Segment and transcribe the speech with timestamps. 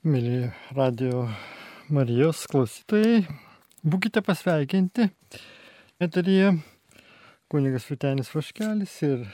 [0.00, 1.26] Mėly radio
[1.92, 3.18] Marijos klausytojai,
[3.84, 5.10] būkite pasveikinti.
[6.00, 6.54] Eteryje
[7.52, 9.26] kunigas Vitenis Vaškelis ir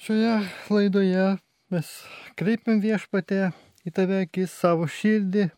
[0.00, 0.32] šioje
[0.72, 1.28] laidoje
[1.76, 1.92] mes
[2.40, 3.52] kreipiam viešpatę
[3.84, 5.50] į tave akis savo širdį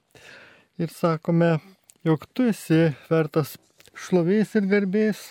[0.82, 1.60] ir sakome,
[2.02, 3.54] jog tu esi vertas
[3.94, 5.28] šlovės ir garbės,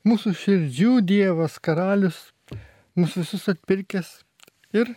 [0.00, 2.30] mūsų širdžių Dievas, karalius,
[2.96, 4.22] mūsų visus atpirkęs
[4.72, 4.96] ir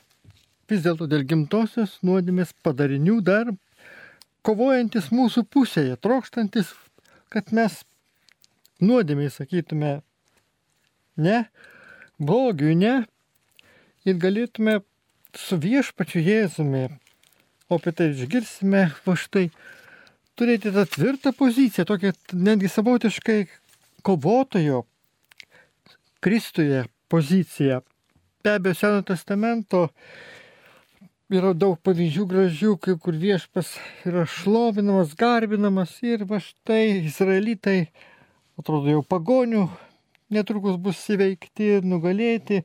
[0.71, 3.51] vis dėlto dėl gimtosios nuodėmės padarinių dar
[4.45, 6.71] kovojantis mūsų pusėje, trokštantis,
[7.33, 7.81] kad mes
[8.81, 9.99] nuodėmiai sakytume
[11.19, 11.39] ne,
[12.19, 12.93] blogiui ne
[14.07, 14.79] ir galėtume
[15.37, 16.87] su viešpačiu Jėzumi,
[17.69, 19.49] o apie tai išgirsime va štai,
[20.39, 23.41] turėti tą tvirtą poziciją, tokią netgi savotiškai
[24.07, 24.85] kovotojo
[26.19, 27.79] Kristuje poziciją.
[28.43, 29.89] Be abejo, Seno testamento
[31.29, 33.75] yra daug pavyzdžių gražių, kai kur viešpas
[34.09, 37.91] yra šlovinamas, garbinamas ir va štai izraelitai,
[38.59, 39.67] atrodo jau pagonių,
[40.33, 42.63] netrukus bus įveikti, nugalėti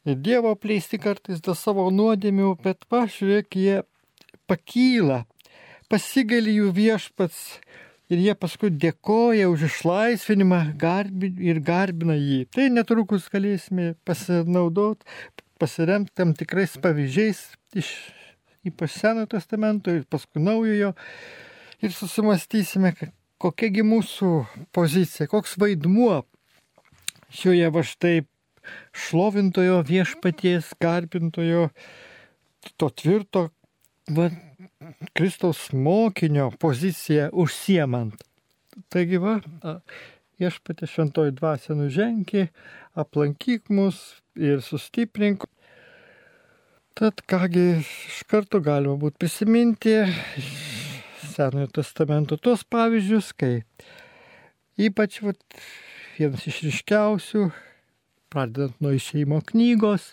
[0.00, 3.82] Dievo apleisti kartais dėl savo nuodėmių, bet pažiūrėk, jie
[4.48, 5.26] pakyla,
[5.92, 7.42] pasigali jų viešpats
[8.08, 12.46] ir jie paskui dėkoja už išlaisvinimą garbi, ir garbina jį.
[12.48, 15.04] Tai netrukus galėsime pasinaudoti,
[15.60, 17.44] pasiremti tam tikrais pavyzdžiais
[17.78, 17.92] iš
[18.66, 20.92] ypač Senojo testamento ir paskui Naujojo
[21.80, 22.92] ir susimastysime,
[23.40, 24.32] kokiagi mūsų
[24.76, 26.22] pozicija, koks vaidmuo
[27.32, 28.16] šioje va štai
[28.92, 31.70] šlovintojo viešpaties, garbintojo,
[32.76, 33.48] to tvirto
[34.12, 34.28] va,
[35.16, 38.20] Kristaus mokinio poziciją užsiemant.
[38.92, 39.38] Taigi va,
[40.40, 42.48] viešpatė šventoji dvasia nuženki,
[42.98, 45.46] aplankyk mus ir sustiprink.
[46.98, 49.94] Tad kągi iš karto galima būtų prisiminti
[51.30, 53.62] Senojo testamento tos pavyzdžius, kai
[54.80, 55.40] ypač vat,
[56.18, 57.44] vienas iš ryškiausių,
[58.32, 60.10] pradedant nuo išeimo knygos,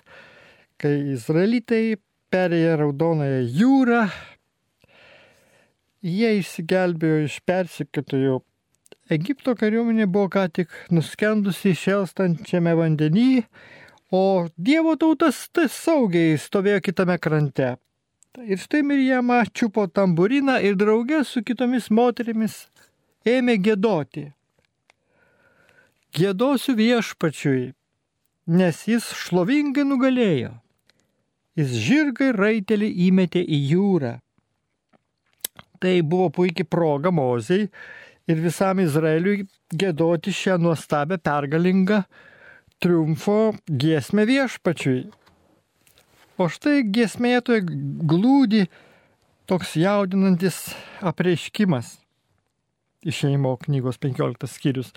[0.80, 1.98] kai izraelitai
[2.32, 4.04] perėjo Raudonąją jūrą,
[6.06, 8.38] jie išsigelbėjo iš persikėtojų.
[9.18, 13.46] Egipto kariuomenė buvo ką tik nuskendusi šelstančiame vandenyje
[14.12, 17.76] o Dievo tautas tai saugiai stovėjo kitame krante.
[18.38, 22.68] Ir štai Mirjama čiupo tamburiną ir draugė su kitomis moterimis
[23.26, 24.28] ėmė gėdoti.
[26.18, 27.74] Gėdosiu viešpačiui,
[28.48, 30.54] nes jis šlovingai nugalėjo.
[31.58, 34.14] Jis žirgai raitelį įmetė į jūrą.
[35.82, 37.68] Tai buvo puikiai proga Mozei
[38.30, 42.04] ir visam Izraeliui gėdoti šią nuostabią pergalingą
[42.80, 45.08] triumfo giesmę viešpačiui.
[46.38, 47.64] O štai giesmėje toje
[48.12, 48.68] glūdi
[49.50, 50.68] toks jaudinantis
[51.02, 51.96] apreiškimas.
[53.08, 54.94] Išeimo knygos 15 skyrius.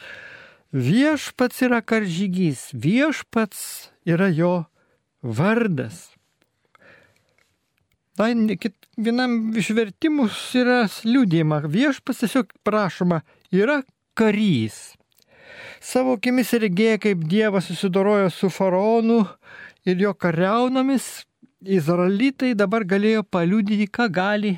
[0.71, 4.53] Viešpats yra karžygys, viešpats yra jo
[5.23, 6.11] vardas.
[8.21, 8.29] Na,
[9.01, 13.81] vienam iš vertimus yra liūdėjama, viešpats tiesiog prašoma, yra
[14.13, 15.00] karys
[15.81, 19.25] savo akimis regėję, kaip Dievas susidorojo su faraonu
[19.89, 21.27] ir jo kariaunomis,
[21.61, 24.57] izraelitai dabar galėjo paliudyti, ką gali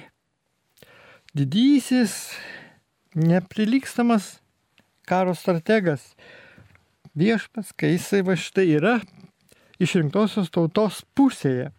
[1.34, 2.32] didysis,
[3.14, 4.38] neprilykstamas
[5.08, 6.12] karo strategas.
[7.16, 8.94] Viešpas, kai jisai va štai yra
[9.82, 11.70] išrinktosios tautos pusėje.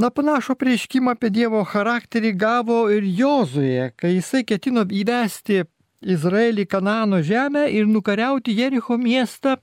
[0.00, 5.62] Na panašų prieškimą apie Dievo charakterį gavo ir Jozuje, kai jisai ketino įvesti
[6.00, 9.56] Izraelį Kanano žemę ir nukariauti Jericho miestą,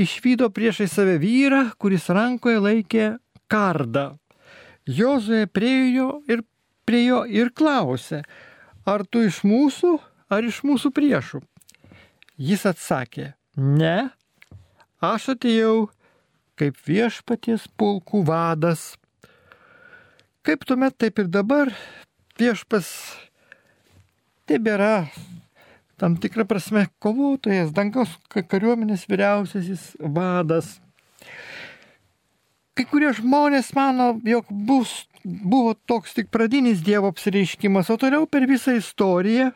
[0.00, 3.08] išvydo priešai save vyrą, kuris rankoje laikė
[3.48, 4.16] kardą.
[4.88, 6.44] Jozuė priejo ir
[6.84, 8.22] prie jo ir klausė,
[8.84, 9.96] ar tu iš mūsų,
[10.32, 11.40] ar iš mūsų priešų.
[12.40, 14.10] Jis atsakė, ne,
[15.04, 15.88] aš atėjau
[16.58, 18.94] kaip viešpaties pulkų vadas.
[20.44, 21.72] Kaip tuomet, taip ir dabar
[22.38, 22.90] viešpas
[24.48, 25.08] tebėra
[26.00, 30.78] tam tikrą prasme kovotojas, dangaus kariuomenės vyriausiasis vadas.
[32.74, 38.48] Kai kurie žmonės mano, jog bus, buvo toks tik pradinis Dievo apsireiškimas, o toliau per
[38.50, 39.52] visą istoriją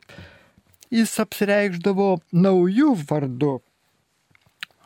[0.94, 3.58] jis apsireikždavo naujų vardų.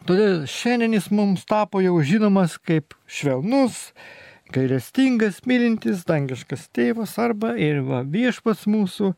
[0.09, 3.93] Todėl šiandien jis mums tapo jau žinomas kaip švelnus,
[4.53, 9.13] gailestingas, mylintis, dangiškas tėvas arba ir va, viešpas mūsų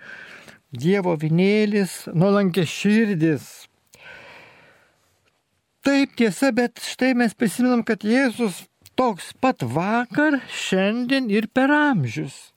[0.74, 3.44] Dievo vinėlis, nuolankė širdis.
[5.84, 8.64] Taip tiesa, bet štai mes prisimenam, kad Jėzus
[8.98, 12.54] toks pat vakar, šiandien ir per amžius.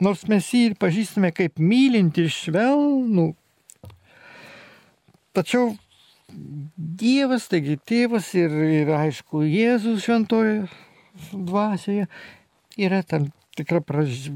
[0.00, 3.30] Nors mes jį ir pažįstame kaip mylinti ir švelnų.
[5.36, 5.74] Tačiau
[6.30, 8.54] Dievas, taigi tėvas ir,
[8.84, 10.68] ir aišku, Jėzus šventoje
[11.32, 12.06] dvasioje
[12.78, 14.30] yra tam tikra praž,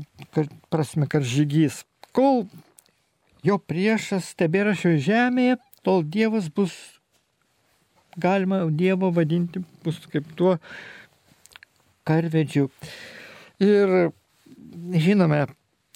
[0.73, 1.85] prasme karžygys.
[2.15, 2.45] Kol
[3.45, 6.75] jo priešas tebėra šioje žemėje, tol Dievas bus,
[8.17, 10.57] galima Dievo vadinti, bus kaip tuo
[12.09, 12.71] karvedžiu.
[13.63, 14.11] Ir
[14.97, 15.45] žinome,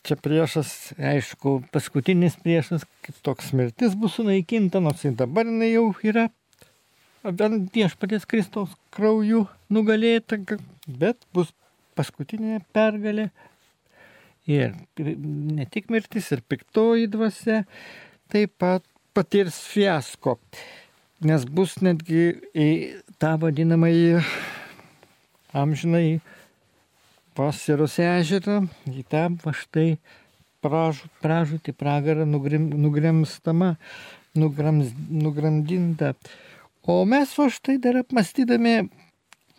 [0.07, 5.91] čia priešas, aišku, paskutinis priešas, kaip toks mirtis bus sunaikinta, nors ir dabar jinai jau
[6.07, 6.29] yra
[7.25, 10.39] viešpatės Kristaus krauju nugalėta,
[10.87, 11.53] bet bus
[11.99, 13.31] paskutinė pergalė.
[14.49, 17.65] Ir ne tik mirtis, ir piktoji dvasia
[18.33, 18.85] taip pat
[19.17, 20.39] patirs fiasko,
[21.29, 22.69] nes bus netgi į
[23.21, 24.23] tą vadinamąjį
[25.53, 26.21] amžinai
[27.39, 30.01] Pasiros ežerą, į tą štai
[30.65, 33.77] pražu, pražūtį pragarą nugrim, nugremstama,
[34.35, 36.17] nugrams, nugramdinta.
[36.83, 38.89] O mes va štai dar apmastydami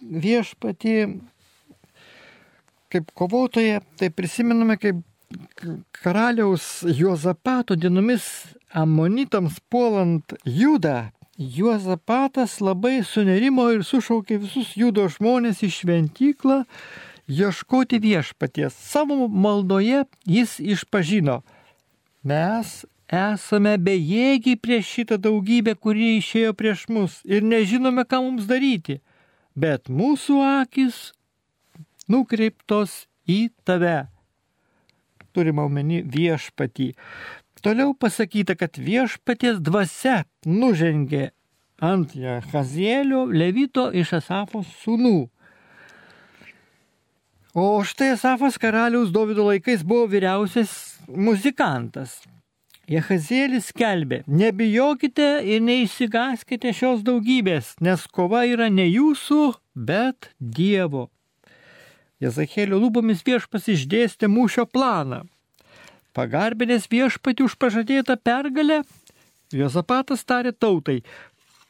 [0.02, 0.96] viešpatį
[2.90, 5.04] kaip kovotoje, tai prisimename, kaip
[6.02, 8.26] karaliaus Juozapato dienomis
[8.74, 11.10] amonitams puolant Judą,
[11.40, 16.58] Juozapatas labai sunerimo ir sušaukė visus judo žmonės į šventyklą
[17.32, 18.76] ieškoti viešpaties.
[18.76, 21.38] Savo maldoje jis išpažino,
[22.28, 29.00] mes esame bejėgiai prieš šitą daugybę, kurie išėjo prieš mus ir nežinome, ką mums daryti,
[29.56, 31.14] bet mūsų akis
[32.10, 34.10] nukreiptos į tave.
[35.34, 36.94] Turime omeny viešpatį.
[37.62, 41.30] Toliau pasakyta, kad viešpaties dvasia nužengė
[41.84, 45.30] ant Jahazėlio Levito iš Asafos sūnų.
[47.60, 50.72] O štai Asafas karaliaus Davido laikais buvo vyriausias
[51.08, 52.20] muzikantas.
[52.90, 59.44] Jehazėlis skelbė, nebijokite ir neįsigaskite šios daugybės, nes kova yra ne jūsų,
[59.78, 61.10] bet Dievo.
[62.20, 65.24] Jezachėlio lūpomis viešpas išdėstė mūšio planą.
[66.14, 68.84] Pagarbinės viešpati už pažadėtą pergalę,
[69.56, 71.00] Jozapatas tarė tautai,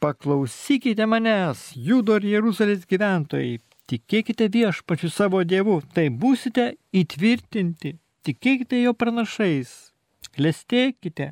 [0.03, 3.59] paklausykite manęs, Judo ir Jeruzalės gyventojai,
[3.89, 7.95] Tikėkite viešpačiu savo Dievu, tai būsite įtvirtinti.
[8.21, 9.71] Tikėkite jo pranašais.
[10.35, 11.31] Klestėkite.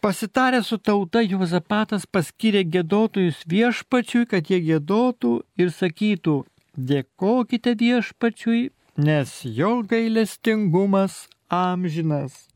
[0.00, 6.38] Pasitarę su tauta, Juozapatas paskyrė gėdotojus viešpačiui, kad jie gėdotų ir sakytų,
[6.76, 12.48] dėkokite viešpačiui, nes jo gailestingumas amžinas.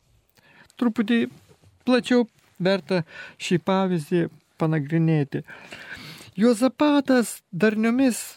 [0.76, 1.26] Truputį
[1.86, 2.26] plačiau
[2.60, 3.02] verta
[3.40, 4.26] šį pavyzdį
[4.60, 5.44] panagrinėti.
[6.36, 8.36] Juozapatas darniomis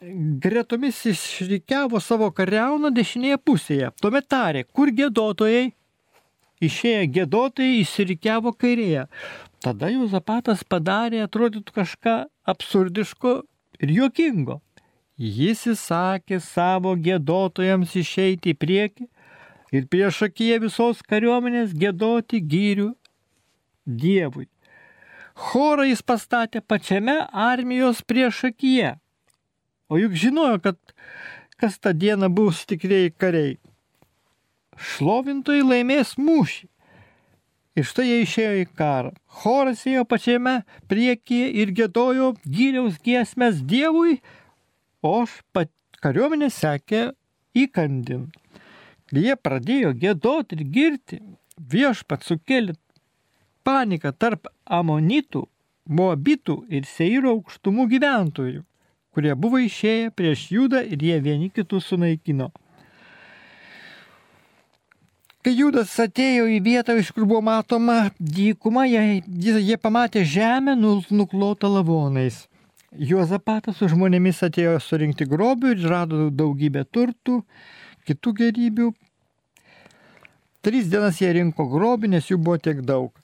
[0.00, 3.90] gretomis išrikiavo savo kariauną dešinėje pusėje.
[4.00, 5.70] Tuomet tarė, kur gėdotojai?
[6.60, 9.06] Išėję gėdotojai išsirikiavo kairėje.
[9.64, 12.16] Tada Juzapatas padarė, atrodytų kažką
[12.48, 13.34] absurdiško
[13.80, 14.60] ir juokingo.
[15.20, 19.08] Jis įsakė savo gėdotojams išeiti į priekį
[19.76, 22.94] ir prieš akiją visos kariuomenės gėdoti gyrių
[23.84, 24.46] Dievui.
[25.34, 28.94] Chorą jis pastatė pačiame armijos prieš akiją.
[29.92, 30.78] O juk žinojo, kad
[31.60, 33.54] kas tą dieną bus tikrieji kariai.
[34.80, 36.68] Šlovintojai laimės mūšį.
[37.76, 39.12] Ir štai jie išėjo į karą.
[39.40, 44.18] Choras ėjo pačiame priekyje ir gėdojo gyriaus giesmės Dievui,
[45.02, 45.70] o pat
[46.04, 47.02] kariuomenė sekė
[47.56, 48.30] įkandin.
[49.10, 51.20] Jie pradėjo gėdoti ir girti.
[51.60, 52.76] Viešpat sukėlė
[53.66, 55.44] paniką tarp amonitų,
[55.90, 58.64] moabitų ir seiro aukštumų gyventojų
[59.14, 62.50] kurie buvo išėję prieš Judą ir jie vieni kitus sunaikino.
[65.40, 69.22] Kai Judas atėjo į vietą, iš kur buvo matoma dykuma, jie,
[69.64, 72.42] jie pamatė žemę nuklotą lavonais.
[72.90, 77.36] Juozapatas su žmonėmis atėjo surinkti grobių ir rado daugybę turtų,
[78.02, 78.88] kitų gerybių.
[80.60, 83.14] Tris dienas jie rinko grobį, nes jų buvo tiek daug.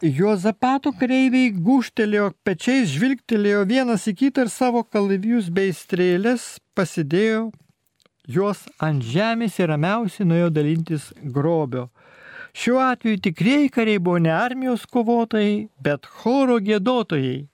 [0.00, 7.50] Juozapato kareiviai guštelėjo pečiais, žvilgtelėjo vienas į kitą ir savo kalavijus bei strėlės pasidėjo
[8.24, 11.90] juos ant žemės ir ramiausiai nuėjo dalintis grobio.
[12.56, 17.49] Šiuo atveju tikrieji kariai buvo ne armijos kovotojai, bet choro gėdotojai.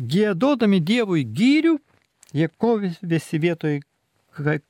[0.00, 1.76] Gėdodami Dievui gyrių,
[2.32, 3.80] jie kovėsi vietoj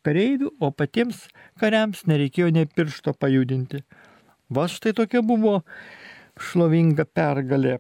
[0.02, 1.28] kareivių, o patiems
[1.60, 3.84] kariams nereikėjo ne piršto pajudinti.
[4.50, 5.60] Va štai tokia buvo
[6.40, 7.78] šlovinga pergalė.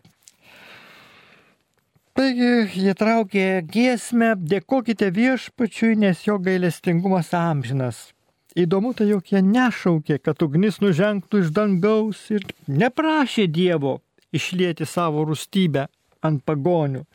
[2.12, 8.12] Taigi jie traukė giesmę, dėkokite viešpačiui, nes jo gailestingumas amžinas.
[8.54, 13.96] Įdomu tai, jog jie nešaukė, kad ugnis nužengtų iš dangaus ir neprašė Dievo
[14.30, 15.86] išlieti savo rūstybę
[16.22, 17.06] ant pagonių.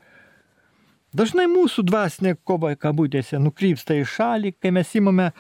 [1.18, 5.32] Dažnai mūsų dvasinė kova kabutėse nukrypsta į šalį, kai mes įmame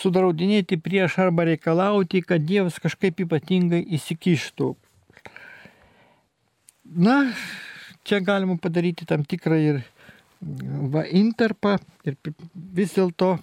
[0.00, 4.74] sudraudinėti prieš arba reikalauti, kad Dievas kažkaip ypatingai įsikištų.
[7.06, 7.16] Na,
[8.04, 9.80] čia galima padaryti tam tikrą ir
[10.92, 12.18] va, interpą ir
[12.76, 13.36] vis dėlto,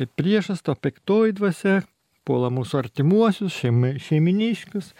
[0.00, 1.80] kaip priešas, to piktoji dvasia
[2.26, 4.92] puola mūsų artimuosius, šeimi, šeiminiškius,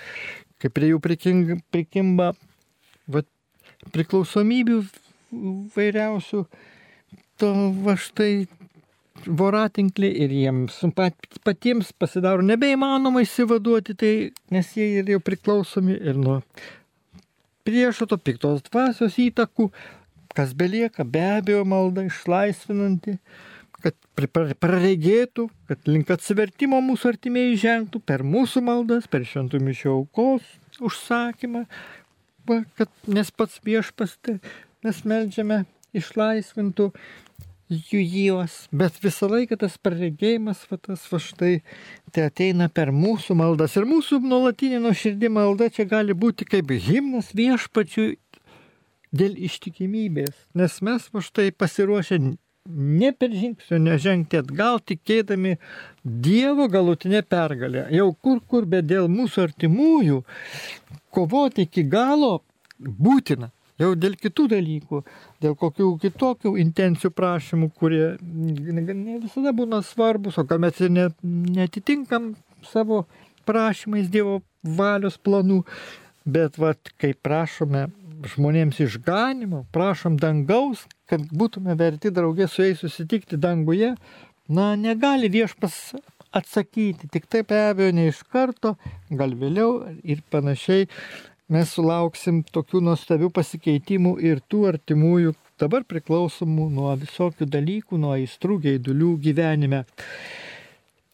[0.63, 2.33] kaip prie jų prikimba
[3.11, 3.27] va,
[3.91, 4.83] priklausomybių
[5.77, 6.45] vairiausių,
[7.41, 7.53] to
[7.85, 8.47] va štai
[9.27, 14.13] voratinklį ir jiems pat, patiems pasidaro nebeįmanoma įsivaduoti tai,
[14.55, 16.41] nes jie ir jau priklausomi ir nuo
[17.67, 19.69] priešo to piktos dvasios įtakų,
[20.35, 23.19] kas belieka, be abejo malda išlaisvinanti,
[23.81, 23.97] kad
[24.61, 30.47] praregėtų, kad link atsivertimo mūsų artimieji žengtų per mūsų maldas, per šventų mišio aukos
[30.81, 31.65] užsakymą,
[32.79, 34.39] kad nes pats viešpas, tai
[34.87, 35.65] mes melžiame,
[35.97, 36.91] išlaisvintų
[37.71, 41.53] jų juos, bet visą laiką tas praregėjimas, va tas va štai,
[42.11, 43.77] tai ateina per mūsų maldas.
[43.79, 48.17] Ir mūsų nuolatinė nuoširdį malda čia gali būti kaip himnas viešpačiui
[49.15, 52.19] dėl ištikimybės, nes mes va štai pasiruošę
[52.71, 55.57] ne per žingsnio nežengti atgal, tikėdami
[56.05, 57.87] Dievo galutinę pergalę.
[57.95, 60.21] Jau kur kur, bet dėl mūsų artimųjų
[61.15, 62.41] kovoti iki galo
[62.79, 63.51] būtina.
[63.81, 65.01] Jau dėl kitų dalykų,
[65.41, 72.35] dėl kokių kitokių intencijų prašymų, kurie ne visada būna svarbus, o gal mes ir netitinkam
[72.69, 73.07] savo
[73.49, 75.63] prašymais Dievo valios planų,
[76.29, 77.89] bet vat, kai prašome
[78.35, 83.95] žmonėms išganimo, prašom dangaus, kad būtume verti draugė su jais susitikti danguje,
[84.53, 85.95] na, negali viešpas
[86.37, 88.77] atsakyti, tik taip be abejo ne iš karto,
[89.11, 90.87] gal vėliau ir panašiai
[91.51, 98.61] mes sulauksim tokių nuostabių pasikeitimų ir tų artimųjų dabar priklausomų nuo visokių dalykų, nuo aistrų,
[98.67, 99.85] geidulių gyvenime.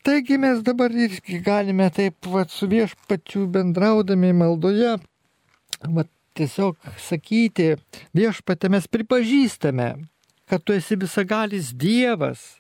[0.07, 4.93] Taigi mes dabar irgi galime taip vat, su viešpačiu bendraudami maldoje
[5.83, 7.73] vat, tiesiog sakyti,
[8.15, 9.89] viešpatė mes pripažįstame,
[10.47, 12.59] kad tu esi visagalis Dievas,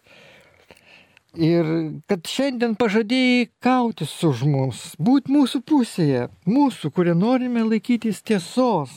[1.36, 1.66] Ir
[2.08, 8.94] kad šiandien pažadėjai kautis už mus, būti mūsų pusėje, mūsų, kurie norime laikytis tiesos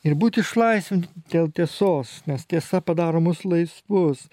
[0.00, 4.24] ir būti išlaisvinti dėl tiesos, nes tiesa padaro mus laisvus.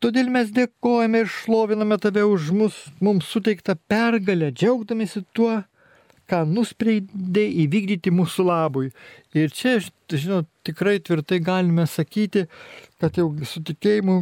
[0.00, 5.60] Todėl mes dėkojame ir šloviname tave už mus, mums suteiktą pergalę, džiaugdamėsi tuo,
[6.28, 8.90] ką nuspreidė įvykdyti mūsų labui.
[9.36, 9.78] Ir čia,
[10.12, 12.46] žinot, tikrai tvirtai galime sakyti,
[13.00, 14.18] kad jau su tikėjimu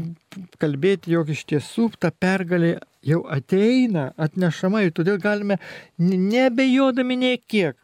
[0.63, 5.59] kalbėti, jog iš tiesų ta pergalė jau ateina, atnešama ir todėl galime
[5.99, 7.77] nebejodami nie kiek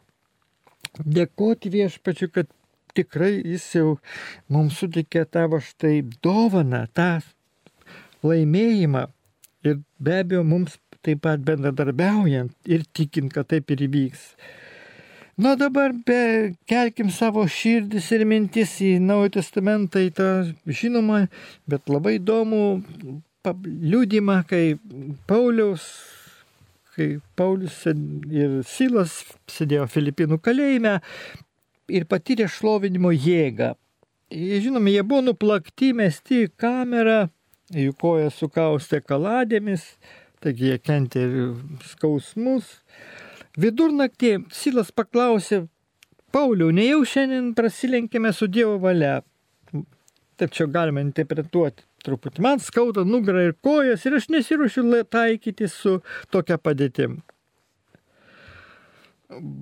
[0.99, 2.51] dėkoti viešpačiu, kad
[2.97, 3.97] tikrai jis jau
[4.53, 7.23] mums sutikė tavo štai dovaną, tą
[8.27, 9.07] laimėjimą.
[9.63, 14.27] Ir be abejo, mums taip pat bendradarbiaujant ir tikint, kad taip ir įvyks.
[15.43, 20.29] Na dabar be, kelkim savo širdis ir mintis į Naują Testamentą, į tą
[20.69, 21.25] žinomą,
[21.67, 22.65] bet labai įdomų
[23.43, 24.77] liūdimą, kai
[25.27, 25.87] Pauliaus,
[26.95, 29.17] kai Paulius ir Silas
[29.51, 30.99] sėdėjo Filipinų kalėjime
[31.89, 33.73] ir patyrė šlovinimo jėgą.
[34.33, 37.27] Žinoma, jie buvo nuplakti, mesti kamerą,
[37.73, 39.85] jų kojas sukaustė kaladėmis,
[40.43, 41.27] taigi jie kentė
[41.93, 42.69] skausmus.
[43.61, 45.67] Vidurnaktį Silas paklausė,
[46.33, 49.19] Pauliau, nejau šiandien prasilenkėme su Dievo valia.
[50.41, 52.41] Taip čia galima interpretuoti truputį.
[52.45, 55.99] Man skauda nugarą ir kojas ir aš nesiruošiu taikyti su
[56.33, 57.21] tokia padėtim.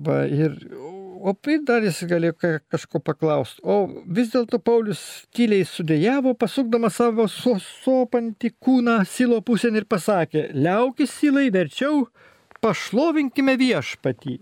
[0.05, 0.55] Va, ir
[1.11, 1.33] O
[1.67, 2.33] dar jis galėjo
[2.71, 3.59] kažko paklausti.
[3.63, 5.01] O vis dėlto Paulius
[5.35, 12.07] tyliai sudėjavo, pasukdamas savo sopantį kūną silo pusėn ir pasakė, liaukis silai, verčiau
[12.63, 14.39] pašlovinkime viešpatį.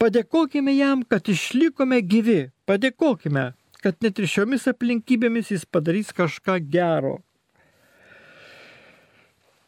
[0.00, 2.50] Padėkokime jam, kad išlikome gyvi.
[2.68, 3.50] Padėkokime,
[3.82, 7.18] kad net ir šiomis aplinkybėmis jis padarys kažką gero.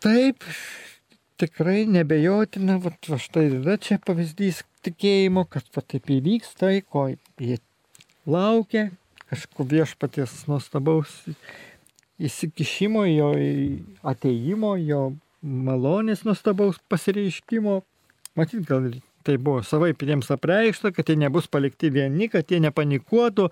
[0.03, 0.45] Taip,
[1.41, 7.09] tikrai nebejotina, va štai yra čia pavyzdys tikėjimo, kad taip įvyks tai, ko
[7.41, 7.59] jie
[8.29, 8.91] laukia,
[9.31, 11.13] kažko viešpaties nuostabaus
[12.23, 13.31] įsikišimo, jo
[14.07, 15.05] ateimo, jo
[15.43, 17.81] malonės nuostabaus pasireiškimo.
[18.39, 18.93] Matyt, gal
[19.27, 23.49] tai buvo savai jiems apreikšta, kad jie nebus palikti vieni, kad jie nepanikuotų,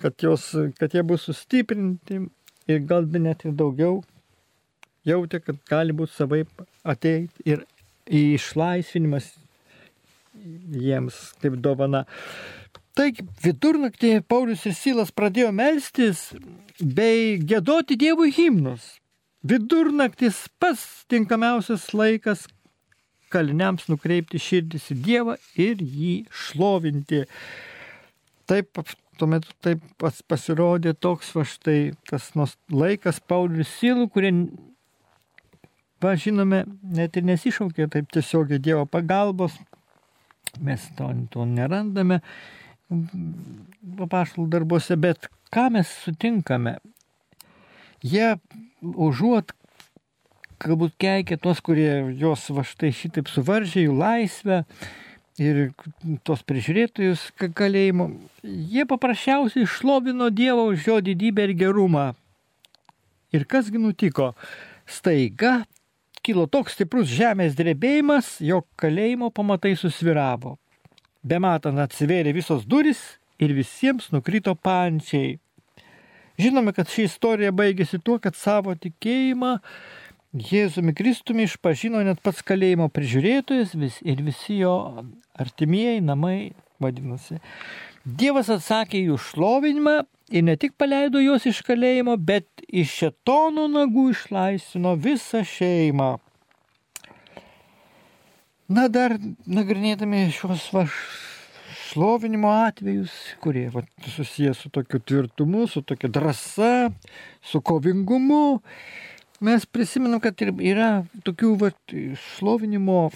[0.00, 2.22] kad, jos, kad jie bus sustiprinti
[2.70, 4.00] ir gal net ir daugiau
[5.08, 7.64] jautė, kad gali būti savaip ateiti ir
[8.10, 9.32] išlaisvinimas
[10.74, 12.04] jiems kaip dovana.
[12.98, 16.30] Taigi vidurnaktį Paulius ir Silas pradėjo melstis
[16.80, 18.96] bei gėdoti Dievų himnus.
[19.46, 22.44] Vidurnaktis pats tinkamiausias laikas
[23.32, 27.22] kaliniams nukreipti širdis į Dievą ir jį šlovinti.
[28.50, 28.82] Taip,
[29.20, 29.84] tuomet taip
[30.28, 31.78] pasirodė toks va štai
[32.10, 34.32] tas laikas Paulius Silų, kurie,
[36.02, 39.54] va žinome, net ir nesišaukė taip tiesiogiai Dievo pagalbos,
[40.58, 42.20] mes to, to nerandame
[44.00, 46.78] papaštalų darbuose, bet ką mes sutinkame?
[48.02, 48.34] Jie
[48.80, 49.52] užuot
[50.60, 54.62] galbūt keikia tos, kurie jos va štai šitaip suvaržė jų laisvę
[55.40, 55.60] ir
[56.26, 58.10] tos prižiūrėtojus kalėjimo,
[58.44, 62.10] jie paprasčiausiai šlovino Dievą už jo didybę ir gerumą.
[63.32, 64.34] Ir kasgi nutiko?
[64.90, 65.60] Staiga
[66.26, 70.56] kilo toks stiprus žemės drebėjimas, jog kalėjimo pamatai susviravo.
[71.22, 73.00] Bematant atsivėrė visos duris
[73.40, 75.38] ir visiems nukrito pančiai.
[76.40, 79.58] Žinome, kad ši istorija baigėsi tuo, kad savo tikėjimą
[80.30, 84.74] Jėzumi Kristumi išpažino net pats kalėjimo prižiūrėtojas vis, ir visi jo
[85.34, 87.40] artimieji namai vadinasi.
[88.06, 89.96] Dievas atsakė jų šlovinimą
[90.30, 96.12] ir ne tik paleido juos iš kalėjimo, bet iš šetonų nagų išlaisvino visą šeimą.
[98.70, 99.16] Na dar
[99.50, 100.84] nagrinėdami šios va,
[101.90, 103.10] šlovinimo atvejus,
[103.42, 103.82] kurie va,
[104.14, 106.92] susijęs su tokiu tvirtumu, su tokia drąsa,
[107.42, 108.60] su kovingumu,
[109.42, 110.92] mes prisimenam, kad yra
[111.26, 111.72] tokių va,
[112.36, 113.08] šlovinimo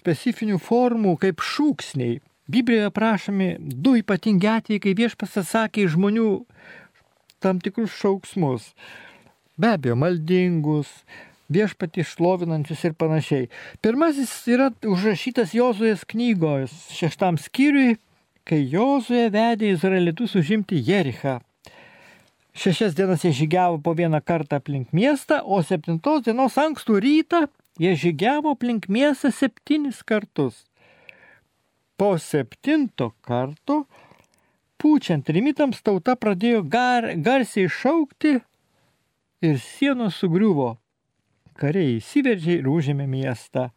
[0.00, 2.18] specifinių formų kaip šūksniai.
[2.52, 6.28] Biblijoje prašomi du ypatingi atvejai, kai viešpas atsakė žmonių
[7.40, 8.66] tam tikrus šauksmus.
[9.56, 10.90] Be abejo, maldingus,
[11.52, 13.48] viešpatį šlovinančius ir panašiai.
[13.84, 17.96] Pirmasis yra užrašytas Jozuės knygos šeštam skyriui,
[18.48, 21.38] kai Jozuė vedė izraelitus užimti Jerichą.
[22.52, 27.46] Šešias dienas jie žygiavo po vieną kartą aplink miestą, o septintos dienos ankstų rytą
[27.80, 30.66] jie žygiavo aplink miestą septynis kartus.
[32.02, 33.84] Po septinto karto,
[34.82, 38.32] pučiant rimitams, tauta pradėjo gar, garsiai šaukti
[39.46, 40.72] ir sienos sugriuvo
[41.62, 43.68] kariai įsiveržė ir užėmė miestą.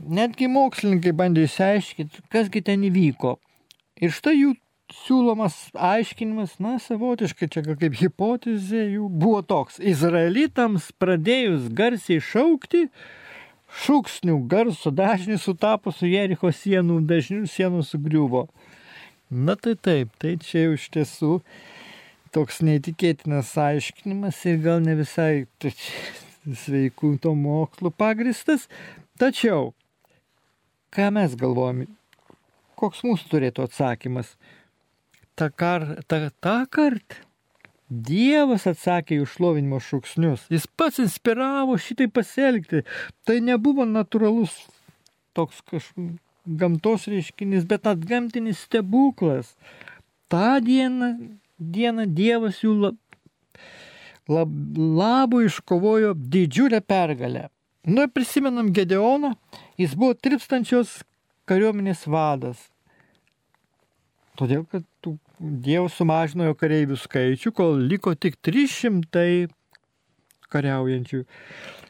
[0.00, 3.36] Netgi mokslininkai bandė išsiaiškinti, kasgi ten įvyko.
[4.00, 4.54] Ir štai jų
[5.04, 9.76] siūlomas aiškinimas, na, savotiškai čia kaip hipotezė jų buvo toks.
[9.92, 12.86] Izraelitams pradėjus garsiai šaukti,
[13.72, 18.46] šūksnių garso dažnį sutapo su Jericho sienų dažnių sienų sugriuvo.
[19.32, 21.32] Na tai taip, tai čia jau iš tiesų
[22.36, 25.46] toks neįtikėtinas aiškinimas ir gal ne visai
[26.64, 28.68] sveikų to mokslų pagristas.
[29.20, 29.72] Tačiau,
[30.92, 31.88] ką mes galvojame,
[32.76, 34.36] koks mūsų turėtų atsakymas?
[35.36, 37.22] Ta, kar, ta, ta kart
[37.92, 40.46] Dievas atsakė jų šlovinimo šūksnius.
[40.52, 42.86] Jis pats inspiravo šitai pasielgti.
[43.28, 44.54] Tai nebuvo natūralus
[45.36, 49.52] toks kažkoks gamtos reiškinys, bet atgamtinis stebuklas.
[50.32, 51.12] Ta diena,
[51.58, 52.98] diena Dievas jų lab,
[54.28, 57.48] labų iškovojo didžiulę pergalę.
[57.84, 59.34] Nu, prisimenam Gedeoną,
[59.78, 61.00] jis buvo tripstančios
[61.50, 62.68] kariuomenės vadas.
[64.38, 64.86] Todėl, kad
[65.42, 69.48] Dievas sumažino jo kareivių skaičių, kol liko tik 300
[70.52, 71.24] kariaujančių.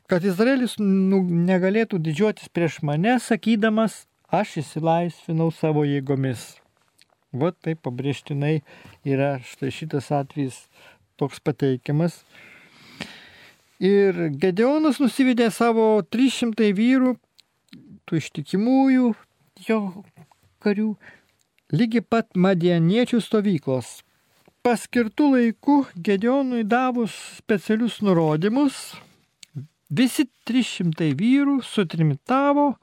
[0.08, 6.54] Kad Izraelis nu, negalėtų didžiuotis prieš mane, sakydamas, aš įsilaisvinau savo jėgomis.
[7.32, 8.62] Va taip pabrėžtinai
[9.08, 10.58] yra štai šitas atvejis
[11.20, 12.22] toks pateikiamas.
[13.82, 17.16] Ir Gedeonas nusivedė savo 300 vyrų,
[18.06, 19.08] tų ištikimųjų
[19.66, 19.80] jo
[20.62, 20.92] karių,
[21.72, 24.02] lygi pat madieniečių stovyklos.
[24.62, 28.92] Paskirtų laikų Gedeonui davus specialius nurodymus,
[29.90, 32.76] visi 300 vyrų sutrimitavo,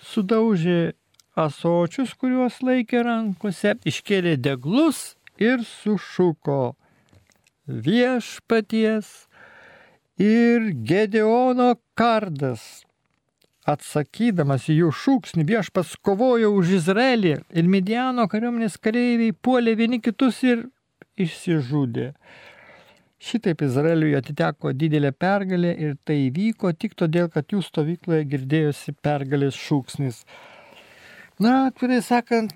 [0.00, 0.94] sudaužė
[1.36, 6.76] asočius, kuriuos laikė rankose, iškėlė deglus ir sušuko
[7.66, 9.26] viešpaties
[10.16, 12.85] ir Gedeono kardas.
[13.66, 20.38] Atsakydamas į jų šūksnį viešpas kovojo už Izraelį ir Midiano kariuomenės kareiviai puolė vieni kitus
[20.46, 20.68] ir
[21.18, 22.12] išsižudė.
[23.26, 29.58] Šitaip Izraeliui atiteko didelė pergalė ir tai įvyko tik todėl, kad jų stovykloje girdėjosi pergalės
[29.58, 30.20] šūksnis.
[31.42, 32.54] Na, atvirai sakant,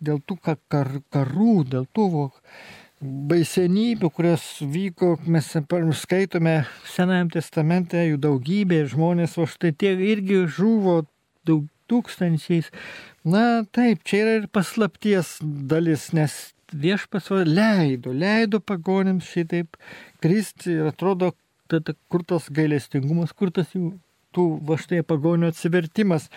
[0.00, 2.06] dėl tų kar, karų, dėl tų
[3.30, 5.48] baisenybių, kurios vyko, mes
[6.00, 6.56] skaitome
[6.90, 11.02] Senajame testamente, jų daugybė, žmonės va štai tie irgi žuvo
[11.46, 12.70] daug tūkstančiais.
[13.26, 16.34] Na taip, čia yra ir paslapties dalis, nes
[16.74, 19.78] viešpas leido, leido pagonėms šitaip
[20.22, 21.32] kristi ir atrodo,
[21.70, 23.94] tada kur tas gailestingumas, kur tas jų
[24.36, 26.28] tų va štai pagonių atsivertimas.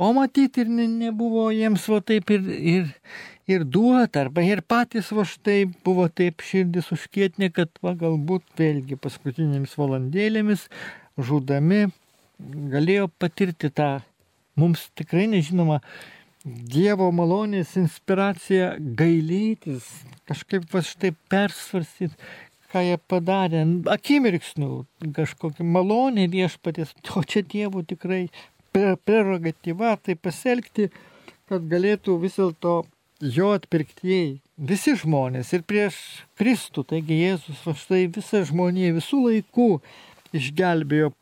[0.00, 2.88] O matyti ir ne, nebuvo jiems va taip ir, ir,
[3.50, 8.98] ir duota, arba ir patys va štai buvo taip širdis užkietinė, kad va galbūt vėlgi
[9.00, 10.68] paskutinėmis valandėlėmis
[11.18, 11.86] žudami
[12.72, 13.92] galėjo patirti tą
[14.58, 15.80] mums tikrai nežinoma
[16.42, 19.84] Dievo malonės inspiracija gailėtis,
[20.26, 22.16] kažkaip va štai persvarstyti,
[22.72, 23.60] ką jie padarė,
[23.94, 24.70] akimirksnių
[25.14, 28.24] kažkokia malonė viešpatės, o čia Dievo tikrai
[28.74, 30.88] prerogatyva tai pasielgti,
[31.46, 32.80] kad galėtų vis dėlto
[33.22, 35.96] jo atpirktieji, visi žmonės ir prieš
[36.38, 39.68] Kristų, taigi Jėzus va štai visą žmoniją visų laikų
[40.34, 41.12] išgelbėjo,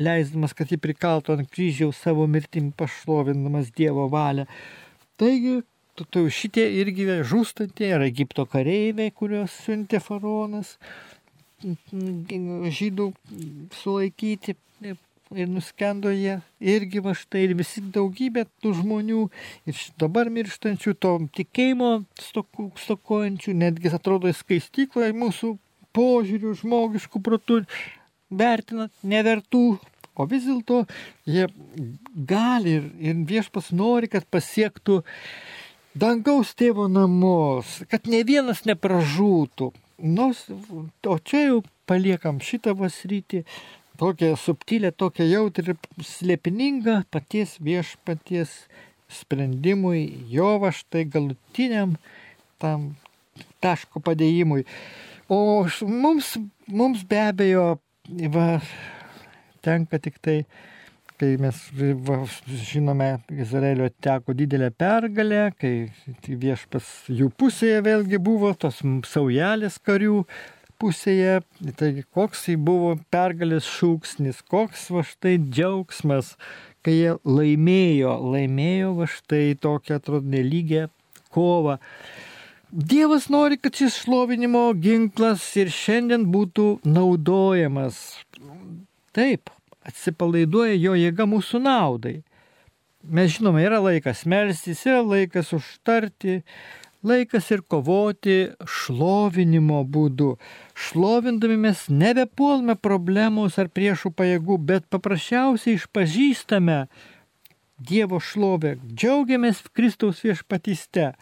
[0.00, 4.46] leisdamas, kad jį prikaltų ant kryžiaus savo mirtim pašlovindamas Dievo valią.
[5.20, 5.60] Taigi
[5.98, 10.76] tu, tu šitie irgi žūstantieji yra Egipto kareiviai, kuriuos siuntė faraonas
[11.58, 13.10] žydų
[13.80, 14.54] sulaikyti
[15.36, 19.22] ir nuskendo jie irgi va štai ir visi daugybė tų žmonių
[19.68, 21.92] ir dabar mirštančių, to tikėjimo
[22.84, 25.54] stokojančių, netgi atrodo skaistykloje mūsų
[25.96, 27.62] požiūrių žmogiškų protų
[28.28, 29.78] vertinat nevertų,
[30.18, 30.84] o vis dėlto
[31.28, 31.46] jie
[32.28, 35.02] gali ir, ir viešpas nori, kad pasiektų
[35.98, 39.72] dangaus tėvo namus, kad ne vienas nepražūtų.
[39.98, 43.42] Nors, o čia jau paliekam šitą vasrytį,
[43.98, 48.54] tokią subtilę, tokią jautrį slėpiningą paties viešpaties
[49.08, 51.96] sprendimui, jo va štai galutiniam
[52.62, 52.92] tam
[53.64, 54.64] taško padėjimui.
[55.28, 57.68] O mums, mums be abejo,
[58.34, 58.48] va,
[59.64, 60.40] tenka tik tai
[61.18, 61.56] kai mes
[62.06, 63.08] va, žinome,
[63.42, 65.72] Izraelio teko didelė pergalė, kai
[66.28, 68.78] viešpas jų pusėje vėlgi buvo tos
[69.10, 70.22] saujelės karių
[70.80, 71.40] pusėje,
[71.78, 76.36] taigi koks tai buvo pergalės šūksnis, koks va štai džiaugsmas,
[76.86, 80.88] kai jie laimėjo, laimėjo va štai tokią atrodo nelygę
[81.34, 81.78] kovą.
[82.68, 88.00] Dievas nori, kad šis šlovinimo ginklas ir šiandien būtų naudojamas.
[89.16, 89.48] Taip,
[89.88, 92.18] atsipalaiduoja jo jėga mūsų naudai.
[93.08, 96.42] Mes žinome, yra laikas melstis, yra laikas užtarti,
[97.06, 100.34] laikas ir kovoti šlovinimo būdu.
[100.74, 106.86] Šlovindami mes nebepuolame problemos ar priešų pajėgų, bet paprasčiausiai išpažįstame
[107.78, 111.12] Dievo šlovę, džiaugiamės Kristaus viešpatyste,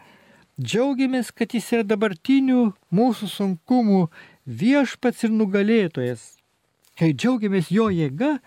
[0.57, 4.07] džiaugiamės, kad jis yra dabartinių mūsų sunkumų
[4.49, 6.23] viešpats ir nugalėtojas,
[6.97, 8.39] kai džiaugiamės jo jėga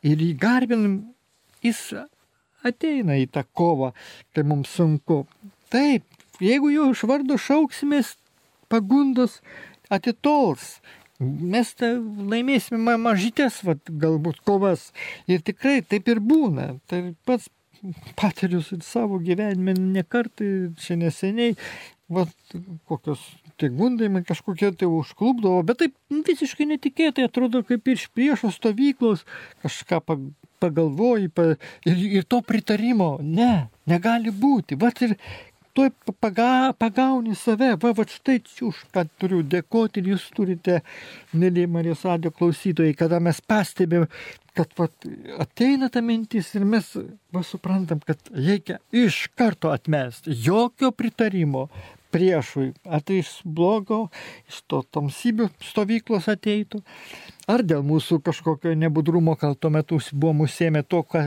[0.00, 0.96] ir jį garbinam,
[1.60, 1.82] jis
[2.64, 3.92] ateina į tą kovą,
[4.32, 5.26] kai mums sunku.
[5.68, 6.06] Taip,
[6.44, 8.16] jeigu jo iš vardo šauksimės,
[8.70, 9.40] pagundos
[9.92, 10.78] atitols.
[11.20, 11.92] Mes tą
[12.30, 14.86] laimėsime mažytės, vat, galbūt kovas.
[15.28, 16.70] Ir tikrai taip ir būna.
[16.88, 17.50] Tai pats
[18.16, 21.54] patiriu savo gyvenime nekartai, čia neseniai,
[22.12, 22.32] vat,
[22.88, 23.20] kokios
[23.60, 29.26] tie gundai kažkokie tai užklubdavo, bet taip visiškai netikėtai atrodo kaip ir iš priešo stovyklos
[29.64, 30.00] kažką
[30.60, 31.54] pagalvoji pa,
[31.88, 33.14] ir, ir to pritarimo.
[33.20, 34.76] Ne, negali būti.
[34.80, 35.16] Vat ir
[35.74, 40.80] tuoj paga, pagauni save, va, va štai už ką turiu dėkoti ir jūs turite,
[41.32, 44.08] mėly Marijos radio klausytojai, kada mes pastebėm,
[44.56, 44.88] kad va,
[45.44, 51.68] ateina ta mintis ir mes va, suprantam, kad reikia iš karto atmesti, jokio pritarimo,
[52.12, 54.08] priešui, ar tai iš blogo,
[54.50, 56.82] iš to tamsybių stovyklos ateitų,
[57.50, 61.24] ar dėl mūsų kažkokio nebudrumo, kal tuo metu buvom užsėmę to, ką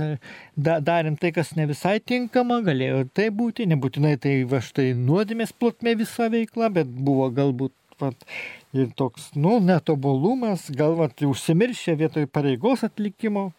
[0.55, 5.55] da, darėm tai, kas ne visai tinkama, galėjo tai būti, nebūtinai tai va štai nuodėmės
[5.57, 8.29] plotmė visa veikla, bet buvo galbūt vat,
[8.75, 13.51] ir toks, nu, netobulumas, gal vat, užsimiršę vietoj pareigos atlikimo,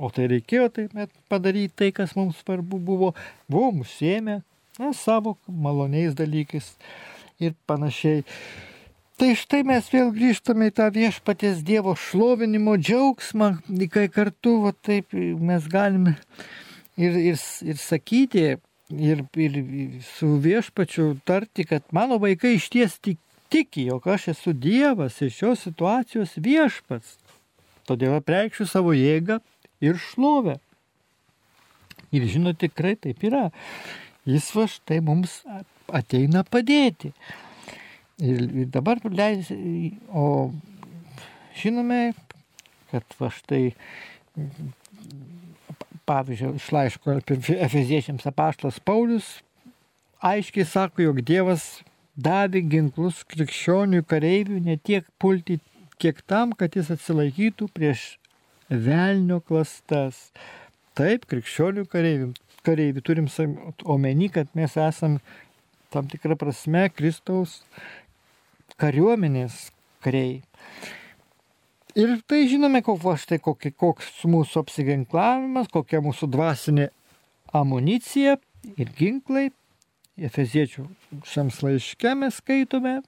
[0.00, 3.14] o tai reikėjo tai padaryti tai, kas mums svarbu buvo,
[3.50, 4.40] buvom užsėmę
[4.78, 6.76] na, savo maloniais dalykais
[7.40, 8.24] ir panašiai.
[9.20, 13.50] Tai štai mes vėl grįžtame į tą viešpaties Dievo šlovinimo džiaugsmą,
[13.92, 16.14] kai kartu va, taip mes galime
[16.96, 17.36] ir, ir,
[17.68, 18.46] ir sakyti,
[18.96, 19.58] ir, ir
[20.16, 23.20] su viešpačiu tarti, kad mano vaikai iš ties tik,
[23.52, 27.18] tiki, jog aš esu Dievas ir šios situacijos viešpats.
[27.88, 29.40] Todėl apreikščiu savo jėgą
[29.82, 30.60] ir šlovę.
[32.14, 33.48] Ir žinot, tikrai taip yra.
[34.30, 35.40] Jis va štai mums
[35.90, 37.12] ateina padėti.
[38.20, 39.48] Ir, dabar leis,
[40.12, 40.50] o
[41.56, 42.12] žinome,
[42.92, 43.70] kad va štai,
[46.08, 47.20] pavyzdžiui, iš laiško
[47.56, 49.38] Efeziečiams apaštas Paulius
[50.20, 51.80] aiškiai sako, jog Dievas
[52.20, 55.58] davė ginklus krikščionių kareivių ne tiek pulti,
[56.00, 58.04] kiek tam, kad jis atsilaikytų prieš
[58.68, 60.28] velnio klastas.
[60.98, 62.32] Taip, krikščionių kareivių,
[62.66, 63.28] kareivių turim
[63.84, 65.18] omeny, kad mes esam
[65.90, 67.60] tam tikrą prasme Kristaus
[68.80, 69.70] kariuomenės
[70.04, 70.40] kariai.
[71.98, 76.90] Ir tai žinome, koks, štai, koks mūsų apsiginklavimas, kokia mūsų dvasinė
[77.56, 78.36] amunicija
[78.76, 79.48] ir ginklai.
[80.20, 80.84] Efeziečių
[81.26, 82.98] šiams laiške mes skaitome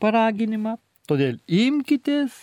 [0.00, 0.76] paraginimą.
[1.10, 2.36] Todėl imkitės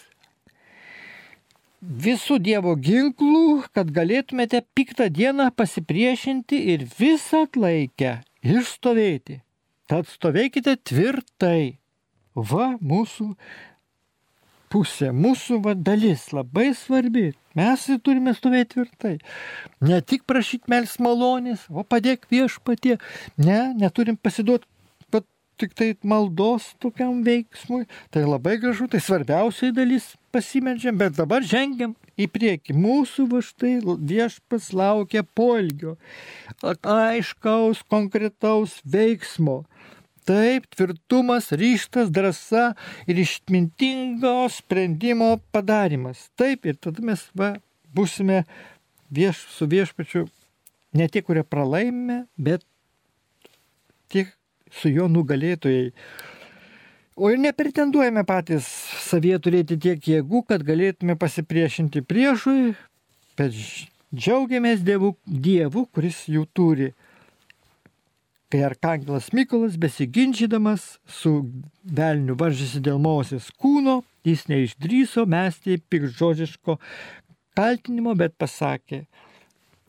[1.81, 9.41] visų Dievo ginklų, kad galėtumėte piktą dieną pasipriešinti ir visą atlaikę išstovėti.
[9.89, 11.77] Tad stovėkite tvirtai.
[12.31, 13.33] Va mūsų
[14.71, 17.31] pusė, mūsų va, dalis labai svarbi.
[17.59, 19.17] Mes turime stovėti tvirtai.
[19.83, 22.95] Ne tik prašyti mels malonės, o padėk viešpatie.
[23.35, 24.69] Ne, neturim pasiduoti
[25.62, 27.86] tik tai maldos tokiam veiksmui.
[28.13, 32.76] Tai labai gražu, tai svarbiausiai dalis pasimeldžiam, bet dabar žengiam į priekį.
[32.78, 33.76] Mūsų va štai
[34.12, 35.97] viešpas laukia polgio,
[36.63, 39.62] aiškaus, konkretaus veiksmo.
[40.30, 42.76] Taip, tvirtumas, ryštas, drąsa
[43.10, 46.28] ir išmintingo sprendimo padarimas.
[46.38, 47.56] Taip, ir tada mes va,
[47.89, 48.43] busime
[49.10, 50.28] vieš, su viešpačiu
[50.93, 52.63] ne tie, kurie pralaimime, bet
[54.12, 54.28] tie
[54.71, 55.91] su jo nugalėtojai.
[57.21, 58.65] O ir nepretenduojame patys
[59.03, 62.71] savie turėti tiek jėgų, kad galėtume pasipriešinti priešui,
[63.38, 63.57] bet
[64.15, 66.91] džiaugiamės dievu, dievu kuris jų turi.
[68.51, 71.38] Kai arkangelas Mykolas besiginčydamas su
[71.84, 76.79] velniu varžėsi dėl Mozės kūno, jis neišdryso mesti pikžodžiško
[77.55, 79.05] kaltinimo, bet pasakė,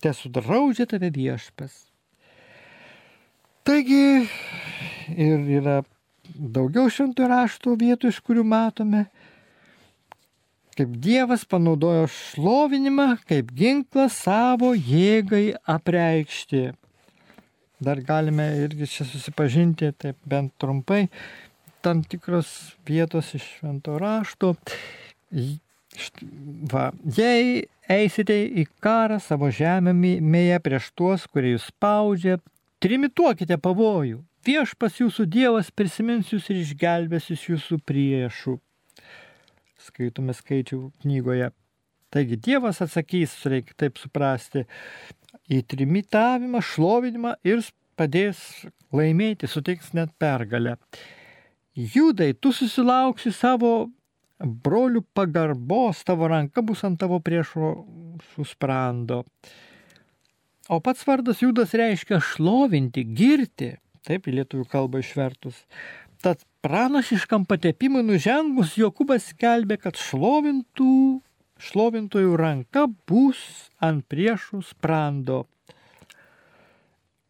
[0.02, 1.91] te sudraudžia tave viešpas.
[3.62, 4.26] Taigi
[5.14, 5.82] ir yra
[6.34, 9.04] daugiau šventų rašto vietų, iš kurių matome,
[10.74, 16.70] kaip Dievas panaudojo šlovinimą kaip ginklą savo jėgai apreikšti.
[17.82, 21.04] Dar galime irgi čia susipažinti, taip bent trumpai,
[21.82, 22.50] tam tikros
[22.86, 24.54] vietos iš švento rašto.
[26.72, 32.38] Va, jei eisite į karą savo žemėje prieš tuos, kurie jūs spaudžia,
[32.82, 34.24] Trimituokite pavojų.
[34.42, 38.56] Viešpas jūsų Dievas prisimins jūs ir išgelbės iš jūsų priešų.
[39.86, 41.52] Skaitome skaičių knygoje.
[42.10, 44.64] Taigi Dievas atsakys, reikia taip suprasti,
[45.46, 47.62] į trimitavimą, šlovinimą ir
[47.94, 48.42] padės
[48.90, 50.74] laimėti, suteiks net pergalę.
[51.78, 53.92] Judai, tu susilauksi savo
[54.42, 57.76] brolių pagarbos, tavo ranka bus ant tavo priešo
[58.34, 59.22] susprando.
[60.72, 63.74] O pats vardas Judas reiškia šlovinti, girti,
[64.08, 65.58] taip į lietuvių kalbą išvertus.
[66.24, 70.94] Tad pranašiškam patepimui nužengus Jokubas skelbė, kad šlovintų,
[71.60, 73.42] šlovintojų ranka bus
[73.84, 75.42] ant priešų sprando.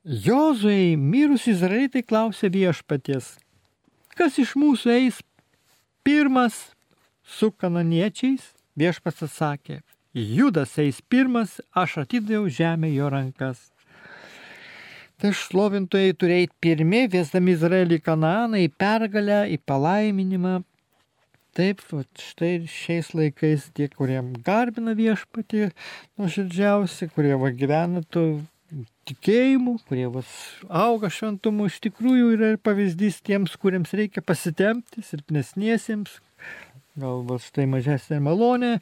[0.07, 3.35] Jozuei mirus Izraelitai klausė viešpaties,
[4.15, 5.19] kas iš mūsų eis
[6.07, 6.69] pirmas
[7.27, 8.53] su kananiečiais?
[8.79, 13.70] Viešpats atsakė, Judas eis pirmas, aš atidaviau žemę jo rankas.
[15.22, 20.61] Tai šlovintojai turėjo pirmie, viesdami Izraelį Kananą į pergalę, į palaiminimą.
[21.57, 21.81] Taip,
[22.16, 25.68] štai šiais laikais tie, kurie garbina viešpatį
[26.20, 28.25] nuoširdžiausi, kurie va, gyvena to
[29.09, 30.25] tikėjimu, kurie va,
[30.83, 36.18] auga šventumu, iš tikrųjų yra pavyzdys tiems, kuriems reikia pasitempti, silpnesniesiems,
[37.01, 38.79] gal va, štai mažesnė malonė,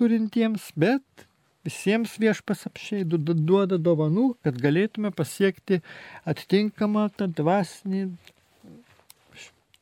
[0.00, 1.26] turintiems, bet
[1.66, 5.82] visiems viešpas apšiai duoda dovanų, kad galėtume pasiekti
[6.28, 8.06] atitinkamą tą dvasinį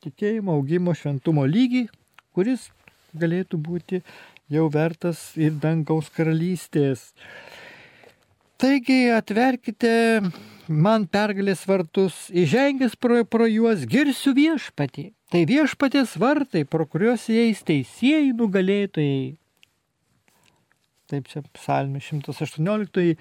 [0.03, 1.87] tikėjimo augimo šventumo lygį,
[2.35, 2.69] kuris
[3.19, 4.01] galėtų būti
[4.51, 7.11] jau vertas ir dangaus karalystės.
[8.59, 9.91] Taigi atverkite
[10.67, 15.09] man pergalės vartus, įžengęs pro, pro juos girsiu viešpatį.
[15.29, 19.37] Tai viešpatės vartai, pro kuriuos įeis teisėjai nugalėtojai.
[21.09, 23.15] Taip čia psalmė 118.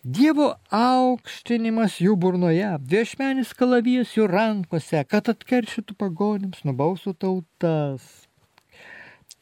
[0.00, 8.06] Dievo aukštinimas jų burnoje, viešmenis kalavijas jų rankose, kad atkeršytų pagonims, nubausų tautas.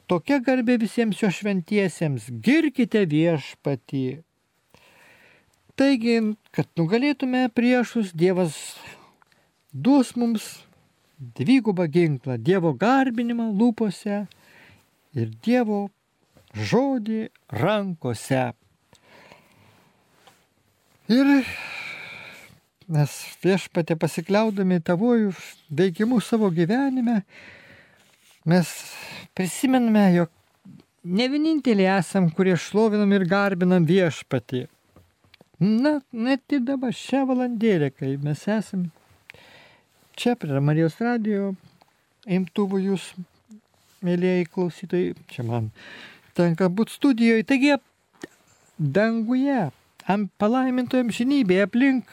[0.09, 4.23] tokia garbė visiems jo šventiesiems, girkite viešpatį.
[5.79, 6.17] Taigi,
[6.51, 8.57] kad nugalėtume priešus, Dievas
[9.71, 10.49] duos mums
[11.19, 14.25] dvigubą ginklą, Dievo garbinimą lūpose
[15.17, 15.89] ir Dievo
[16.57, 17.29] žodį
[17.61, 18.51] rankose.
[21.09, 21.31] Ir
[22.89, 25.33] mes viešpatė pasikliaudami tavojų
[25.81, 27.23] veikimu savo gyvenime,
[28.49, 28.73] mes
[29.37, 30.33] prisimename, jog
[31.05, 34.67] ne vieninteliai esam, kurie šlovinam ir garbinam viešpatį.
[35.59, 38.89] Na, net ir dabar šią valandėlę, kai mes esam
[40.19, 41.53] čia prie Marijos radijo
[42.27, 43.05] imtuvų jūs,
[44.05, 45.71] mėlyjei klausytojai, čia man
[46.39, 47.47] tenka būti studijoje.
[47.49, 47.77] Taigi,
[48.79, 49.69] danguje,
[50.09, 52.13] ant palaimintojam žinybėje aplink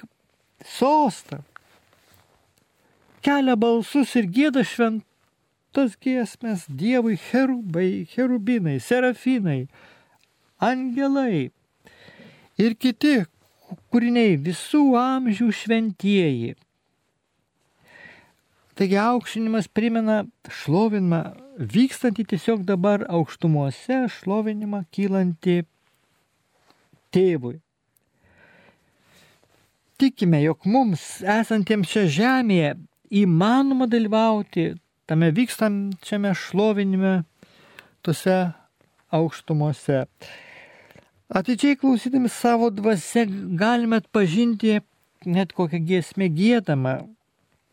[0.65, 1.43] sostą.
[3.25, 9.65] Kelia balsus ir gėda šventas giesmės Dievui herubai, herubinai, serafinai,
[10.61, 11.49] angelai
[12.61, 13.23] ir kiti
[13.91, 16.53] kūriniai visų amžių šventieji.
[18.75, 21.21] Taigi aukštinimas primena šlovinimą
[21.75, 25.61] vykstantį tiesiog dabar aukštumose, šlovinimą kylantį
[27.15, 27.61] tėvui
[29.97, 32.73] tikime, jog mums esantiems čia žemėje
[33.23, 34.73] įmanoma dalyvauti
[35.09, 37.19] tame vykstančiame šlovinime,
[38.05, 38.37] tose
[39.13, 40.05] aukštumose.
[41.35, 43.25] Atidžiai klausydami savo dvasia
[43.57, 44.79] galime atpažinti
[45.25, 46.97] net kokią giesmę gėdamą.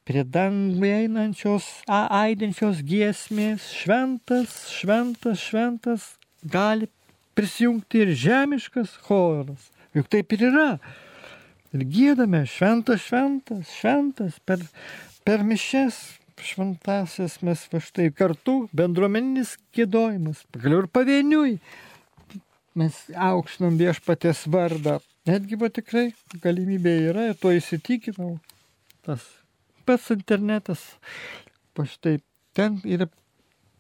[0.09, 6.07] Prie dangų einančios, aidinčios giesmės, šventas, šventas, šventas,
[6.43, 6.88] gali
[7.38, 9.71] prisijungti ir žemiškas choras.
[9.95, 10.71] Juk taip ir yra.
[11.73, 14.65] Ir gėdame šventas, šventas, šventas per,
[15.25, 16.01] per mišes
[16.43, 21.55] šventasis mes va štai kartu bendruomeninis gėdojimas, pagaliau ir pavieniui
[22.79, 22.99] mes
[23.31, 24.99] aukštinam viešpatės vardą.
[25.29, 26.09] Netgi va tikrai
[26.43, 28.35] galimybė yra ir to įsitikinau.
[29.07, 29.23] Tas
[29.87, 30.85] pats internetas,
[31.75, 32.21] pa štai
[32.57, 33.09] ten yra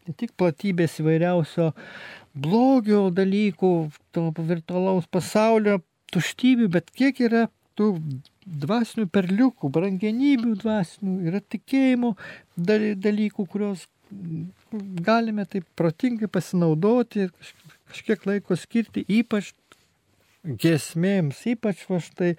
[0.06, 1.70] ne tik platybės įvairiausio
[2.34, 3.72] blogio dalykų,
[4.14, 5.80] to virtualaus pasaulio
[6.12, 7.46] tuštybių, bet kiek yra
[7.78, 7.94] tų
[8.42, 12.14] dvasinių perliukų, brangenybių dvasinių, yra tikėjimo
[12.56, 13.86] dalykų, kuriuos
[15.06, 17.30] galime taip protingai pasinaudoti ir
[17.92, 19.52] kažkiek laiko skirti, ypač
[20.42, 22.34] gesmėms, ypač va štai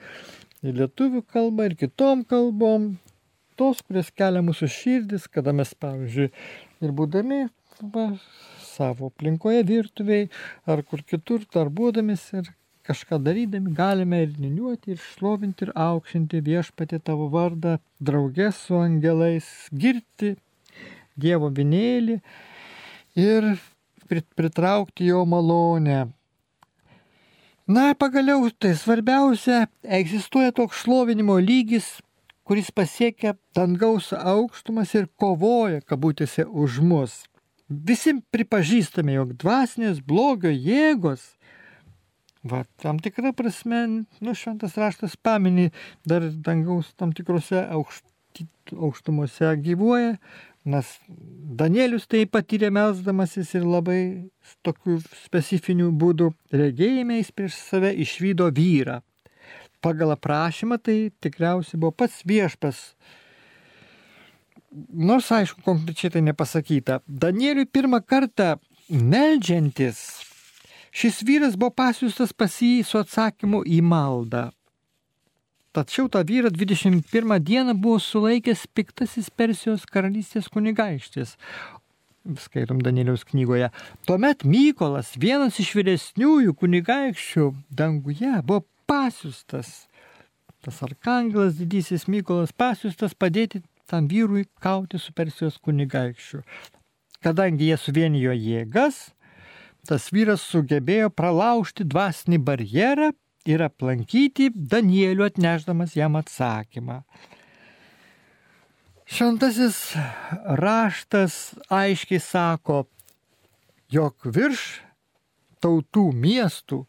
[0.64, 2.94] lietuvių kalba, ir kitom kalbom,
[3.60, 6.30] tos, kurias kelia mūsų širdis, kada mes, pavyzdžiui,
[6.84, 7.46] ir būdami
[7.94, 8.10] va,
[8.66, 10.30] savo aplinkoje virtuviai,
[10.70, 12.52] ar kur kitur darbuodamis ir
[12.88, 19.48] kažką darydami galime ir niniuoti, ir šlovinti, ir aukšinti viešpatį tavo vardą, draugės su angelais,
[19.72, 20.36] girti
[21.14, 22.18] Dievo vinėlį
[23.22, 23.54] ir
[24.10, 26.08] pritraukti jo malonę.
[27.70, 32.02] Na ir pagaliau, tai svarbiausia, egzistuoja toks šlovinimo lygis,
[32.48, 37.22] kuris pasiekia dangaus aukštumas ir kovoja, kabutėse, už mus.
[37.70, 41.32] Visi pripažįstame, jog dvasinės blogio jėgos
[42.44, 43.86] Va, tam tikrą prasme,
[44.20, 45.70] nu, šventas raštas paminį,
[46.04, 50.18] dar dangaus tam tikrose aukšti, aukštumose gyvuoja,
[50.68, 54.02] nes Danielius tai patyrė melsdamasis ir labai
[54.68, 59.00] tokių specifinių būdų regėjimais prieš save išvydo vyrą.
[59.84, 62.84] Pagal aprašymą tai tikriausiai buvo pats viešpas.
[64.74, 67.02] Nors aišku, konkrečiai tai nepasakyta.
[67.06, 68.56] Danieliui pirmą kartą
[68.90, 70.06] meldžiantis
[70.94, 74.52] Šis vyras buvo pasiūstas pas jį su atsakymu į maldą.
[75.74, 81.34] Tačiau tą vyrą 21 dieną buvo sulaikęs piktasis Persijos karalystės kunigaištis.
[82.44, 83.72] Skaitom Danieliaus knygoje.
[84.06, 89.88] Tuomet Mykolas, vienas iš vyresniųjų kunigaikščių danguje, buvo pasiūstas.
[90.64, 96.44] Tas arkangelas didysis Mykolas pasiūstas padėti tam vyrui kauti su Persijos kunigaikščiu.
[97.24, 99.12] Kadangi jie suvienijo jėgas,
[99.88, 103.12] tas vyras sugebėjo pralaužti dvasinį barjerą
[103.48, 107.02] ir aplankyti Danielių atneždamas jam atsakymą.
[109.04, 109.78] Šventasis
[110.64, 112.86] raštas aiškiai sako,
[113.92, 114.64] jog virš
[115.64, 116.86] tautų miestų,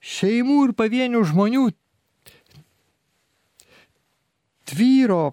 [0.00, 1.66] šeimų ir pavienių žmonių
[4.68, 5.24] tvyro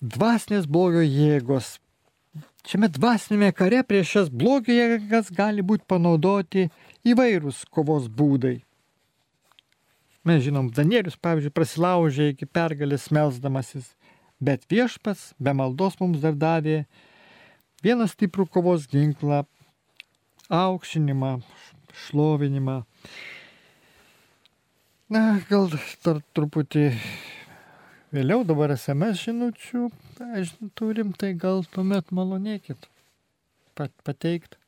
[0.00, 1.76] dvasinės blogio jėgos
[2.68, 6.66] Šiame dvasinėme kare prieš šias blogio jėgas gali būti panaudoti
[7.08, 8.58] įvairūs kovos būdai.
[10.28, 13.94] Mes žinom, Danielius, pavyzdžiui, prasilaužė iki pergalės melsdamasis,
[14.36, 16.82] bet viešpas be maldos mums dar davė
[17.80, 19.46] vieną stiprų kovos ginklą
[20.52, 21.38] aukšinimą,
[22.04, 22.82] šlovinimą.
[25.10, 25.66] Na, gal
[26.04, 26.84] dar truputį
[28.14, 29.88] vėliau dabar SMS žinučių
[30.78, 32.86] turim, tai gal tuomet malonėkit
[33.74, 34.58] pat, pateikti.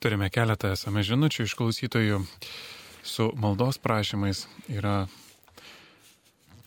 [0.00, 2.20] Turime keletą SMS žinučių iš klausytojų
[3.04, 4.46] su maldos prašymais.
[4.72, 5.04] Yra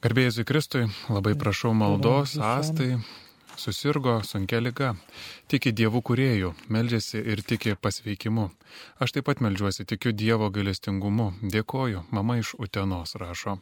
[0.04, 2.98] Garbėjai Kristui, labai prašau maldos, astai,
[3.58, 4.94] susirgo sunkia liga,
[5.52, 8.50] tiki Dievu kuriejų, meldžiasi ir tiki pasveikimu.
[9.04, 11.32] Aš taip pat meldžiuosi, tikiu Dievo gailestingumu.
[11.42, 13.60] Dėkoju, mama iš Utenos rašo.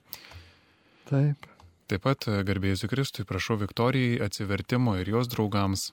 [1.09, 1.47] Taip.
[1.91, 5.89] Taip pat garbėsiu Kristui, prašau Viktorijai atsivertimo ir jos draugams.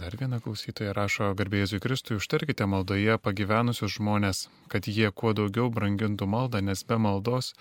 [0.00, 6.28] Dar viena klausytoja rašo, garbėsiu Kristui, užtarkite maldoje pagyvenusius žmonės, kad jie kuo daugiau brangintų
[6.30, 7.54] maldą, nes be maldos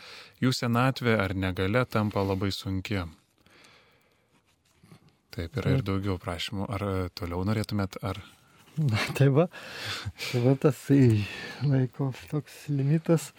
[0.43, 3.07] jų senatvė ar negale tampa labai sunki.
[5.39, 6.67] Taip, yra ir daugiau prašymų.
[6.75, 8.19] Ar e, toliau norėtumėt, ar...
[8.79, 9.47] Na, tai va,
[10.29, 10.77] tai va tas
[11.67, 13.29] laiko toks limitas,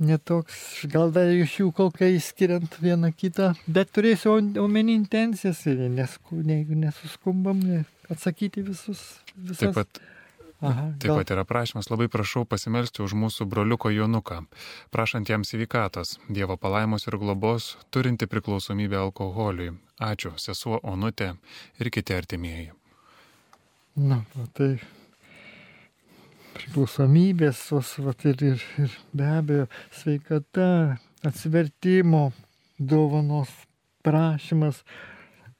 [0.00, 0.60] netoks,
[0.92, 6.62] gal dar iš jų kokią įskiriant vieną kitą, bet turėsiu omeny intencijas ir nesku, ne,
[6.86, 7.60] nesuskumbam
[8.08, 9.02] atsakyti visus.
[9.36, 9.66] Visas.
[9.66, 10.00] Taip pat
[10.60, 11.20] Aha, Taip gal...
[11.20, 14.40] pat yra prašymas, labai prašau pasimelsti už mūsų broliuko Jonuką,
[14.90, 19.76] prašant jam sveikatos, Dievo palaimos ir globos, turinti priklausomybę alkoholiui.
[20.02, 21.36] Ačiū, sesuo Onutė
[21.78, 22.72] ir kiti artimieji.
[24.02, 24.24] Na,
[24.58, 24.80] tai
[26.58, 27.62] priklausomybės,
[28.02, 32.32] vat, ir, ir, ir be abejo sveikata, atsivertimo,
[32.78, 33.54] dovanos
[34.02, 34.82] prašymas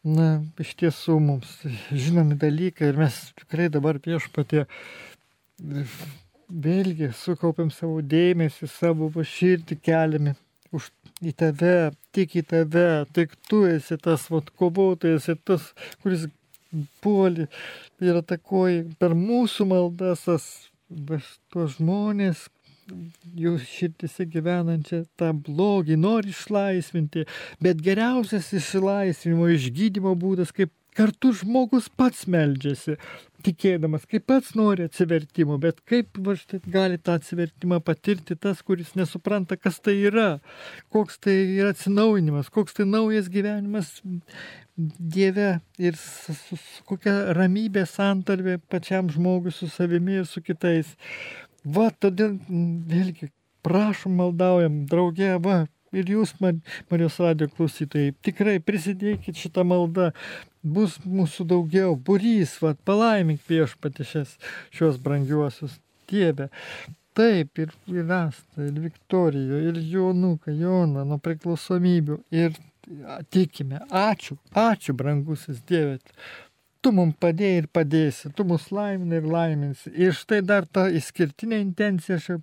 [0.07, 0.29] na,
[0.61, 1.59] iš tiesų mums
[1.91, 4.67] žinomi dalykai ir mes tikrai dabar viešpatė
[6.49, 10.35] vėlgi sukaupiam savo dėmesį, savo širdį keliame
[10.73, 10.91] už
[11.25, 15.73] į tave, tik į tave, tik tu esi tas vat, kovotojas ir tas,
[16.03, 16.29] kuris
[17.03, 17.49] puoli
[18.05, 20.47] ir atakoji per mūsų maldas tas,
[21.53, 22.47] tuos žmonės,
[23.39, 27.27] jų širdise gyvenančią tą blogį nori išlaisvinti,
[27.63, 32.97] bet geriausias išlaisvinimo, išgydymo būdas, kaip kartu žmogus pats meldžiasi,
[33.47, 38.97] tikėdamas, kaip pats nori atsivertimo, bet kaip va, štai, gali tą atsivertimą patirti tas, kuris
[38.99, 40.31] nesupranta, kas tai yra,
[40.95, 44.01] koks tai yra atsinaujinimas, koks tai naujas gyvenimas
[44.79, 50.93] Dieve ir su, su, su kokia ramybė santarvė pačiam žmogui su savimi ir su kitais.
[51.75, 53.31] Va, todėl vėlgi
[53.67, 55.59] prašom, maldaujam, draugė, va,
[55.93, 60.13] ir jūs, Marijos radio klausytojai, tikrai prisidėkit šitą maldą,
[60.63, 65.79] bus mūsų daugiau, burys, va, palaimink viešpatį šios, brangiuosius.
[66.09, 66.49] Dieve.
[67.19, 72.21] Taip, ir, ir Asta, ir Viktorija, ir Jonuka, Jona, nuo priklausomybių.
[72.33, 72.55] Ir
[73.35, 75.99] tikime, ačiū, ačiū, brangusis Dieve
[76.83, 79.93] tu mums padėjai ir padėsi, tu mus laimini ir laiminsi.
[79.95, 82.39] Ir štai dar ta išskirtinė intencija aš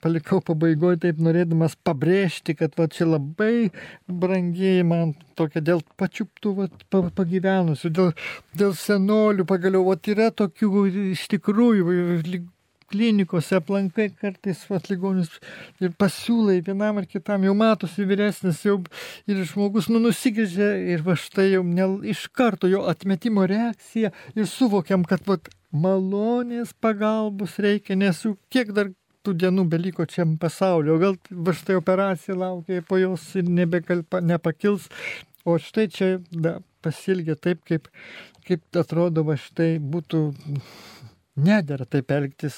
[0.00, 3.70] palikau pabaigoje taip norėdamas pabrėžti, kad va čia labai
[4.08, 8.14] brangiai man tokia dėl pačiuptų va, pagyvenusių, dėl,
[8.56, 11.98] dėl senolių pagaliau, va yra tokių iš tikrųjų
[12.90, 15.32] klinikose aplankai kartais vat, ligonius
[15.82, 18.80] ir pasiūlai vienam ar kitam, jau matosi vyresnis, jau
[19.30, 24.50] ir žmogus nu, nusigrėžia ir va štai jau ne, iš karto jo atmetimo reakcija ir
[24.50, 28.90] suvokiam, kad vat, malonės pagalbos reikia, nes jau kiek dar
[29.24, 34.88] tų dienų beliko čia pasaulio, gal va štai operacija laukia po jos ir nebekalpa, nepakils,
[35.44, 37.88] o štai čia da, pasilgia taip, kaip,
[38.48, 40.24] kaip atrodo, va štai būtų
[41.38, 42.56] nedėra taip elgtis,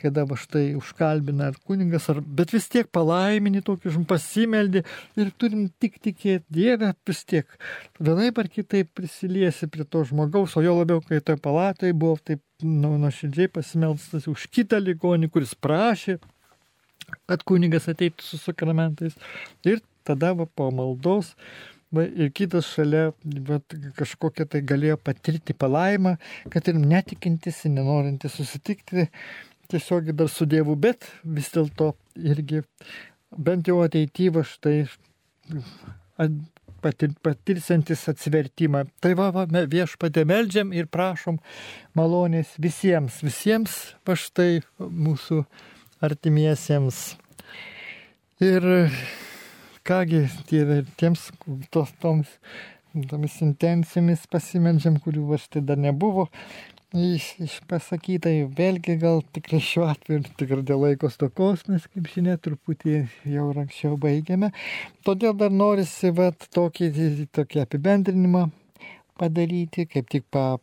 [0.00, 4.84] kada va štai užkalbina ar kuningas, ar, bet vis tiek palaimini tokį žmogų, pasimeldį
[5.20, 7.58] ir turim tik tikėti Dievę, vis tiek
[7.98, 12.42] vienaip ar kitaip prisiliesi prie to žmogaus, o jo labiau, kai toje palatoje buvo taip
[12.62, 16.18] nu, nuoširdžiai pasimelstas už kitą ligonį, kuris prašė,
[17.28, 19.16] kad kuningas ateitų su sakramentais.
[19.66, 21.34] Ir tada va, po maldos
[22.02, 23.12] ir kitas šalia
[23.48, 23.60] va,
[23.98, 26.16] kažkokią tai galėjo patirti palaimą,
[26.52, 29.08] kad ir netikintis, nenorintis susitikti
[29.70, 32.62] tiesiog dar su Dievu, bet vis dėlto irgi
[33.34, 34.84] bent jau ateityva štai
[36.84, 38.84] patir, patirsiantis atsivertimą.
[39.02, 41.40] Tai va, va viešpatė meldžiam ir prašom
[41.98, 45.42] malonės visiems, visiems va štai mūsų
[46.04, 47.14] artimiesiems.
[48.44, 48.66] Ir
[49.84, 51.30] kągi, Dieve, tiems,
[51.70, 52.30] tos, toms,
[53.10, 56.28] tomis intencijomis pasimeldžiam, kurių va štai dar nebuvo
[56.94, 62.36] iš, iš pasakyta, vėlgi gal tikrai šiuo atveju tikrai dėl laiko stokos mes, kaip žinia,
[62.38, 63.00] truputį
[63.34, 64.52] jau anksčiau baigėme.
[65.06, 66.90] Todėl dar norisi vat, tokį,
[67.34, 68.46] tokį apibendrinimą
[69.18, 70.54] padaryti, kaip tik pa,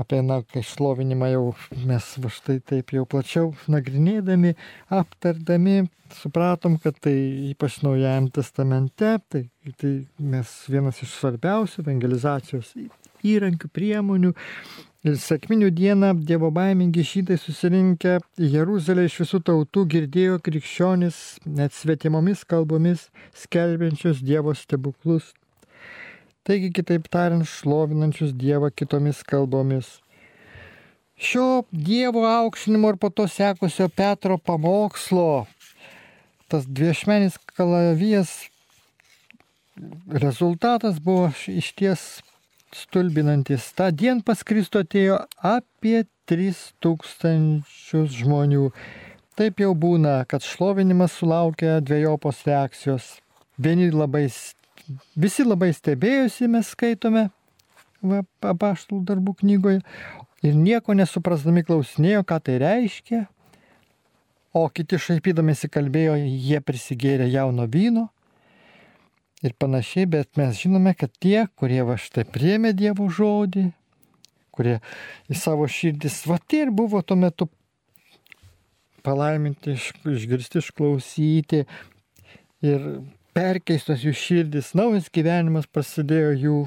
[0.00, 0.40] apie na,
[0.70, 1.44] šlovinimą jau
[1.88, 4.54] mes va štai taip jau plačiau nagrinėdami,
[4.92, 5.86] aptardami,
[6.16, 7.14] supratom, kad tai
[7.52, 9.46] ypač Naujajam testamente, tai,
[9.80, 12.74] tai mes vienas iš svarbiausių evangelizacijos
[13.26, 14.34] įrankių, priemonių.
[15.06, 21.76] Ir sėkminių dieną Dievo baimingi šytai susirinkę į Jeruzalę iš visų tautų girdėjo krikščionis net
[21.76, 23.06] svetimomis kalbomis
[23.44, 25.30] skelbiančius Dievo stebuklus
[26.46, 29.96] taigi kitaip tariant, šlovinančius Dievą kitomis kalbomis.
[31.16, 35.46] Šio Dievo aukštinimo ir po to sekusio Petro pamokslo,
[36.48, 38.36] tas dviešmenis kalavijas
[40.08, 42.22] rezultatas buvo iš ties
[42.72, 43.72] stulbinantis.
[43.76, 48.70] Ta dien pas Kristų atėjo apie 3000 žmonių.
[49.36, 53.20] Taip jau būna, kad šlovinimas sulaukia dviejopos reakcijos.
[53.60, 54.28] Vieni labai
[55.18, 57.28] visi labai stebėjosi, mes skaitome
[58.44, 59.80] apaštalų darbų knygoje
[60.46, 63.24] ir nieko nesuprasdami klausinėjo, ką tai reiškia,
[64.56, 68.08] o kiti šaipydamėsi kalbėjo, jie prisigėrė jauno vyno
[69.44, 73.68] ir panašiai, bet mes žinome, kad tie, kurie va štai priemė Dievo žodį,
[74.56, 74.78] kurie
[75.28, 77.50] į savo širdis, va tai ir buvo tuo metu
[79.06, 81.62] palaiminti, išgirsti, išklausyti.
[82.66, 82.86] Ir
[83.36, 86.60] perkeistos jų širdis, naujas gyvenimas prasidėjo jų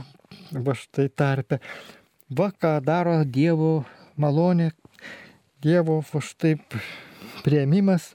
[0.65, 1.57] va štai tarpe.
[2.29, 3.85] Va ką daro Dievo
[4.21, 4.69] malonė,
[5.63, 6.55] Dievo va štai
[7.41, 8.13] prieimimas.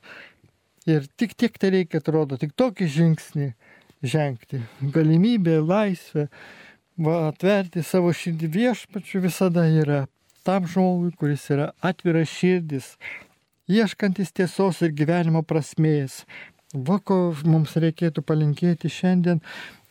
[0.86, 3.50] Ir tik tiek tai reikia, atrodo, tik tokį žingsnį
[4.04, 4.60] žengti.
[4.94, 6.28] Galimybė, laisvė,
[7.00, 10.04] va atverti savo širdį viešpačiu visada yra
[10.44, 12.92] tam žmogui, kuris yra atviras širdis,
[13.72, 16.22] ieškantis tiesos ir gyvenimo prasmės,
[16.74, 19.38] Va ko mums reikėtų palinkėti šiandien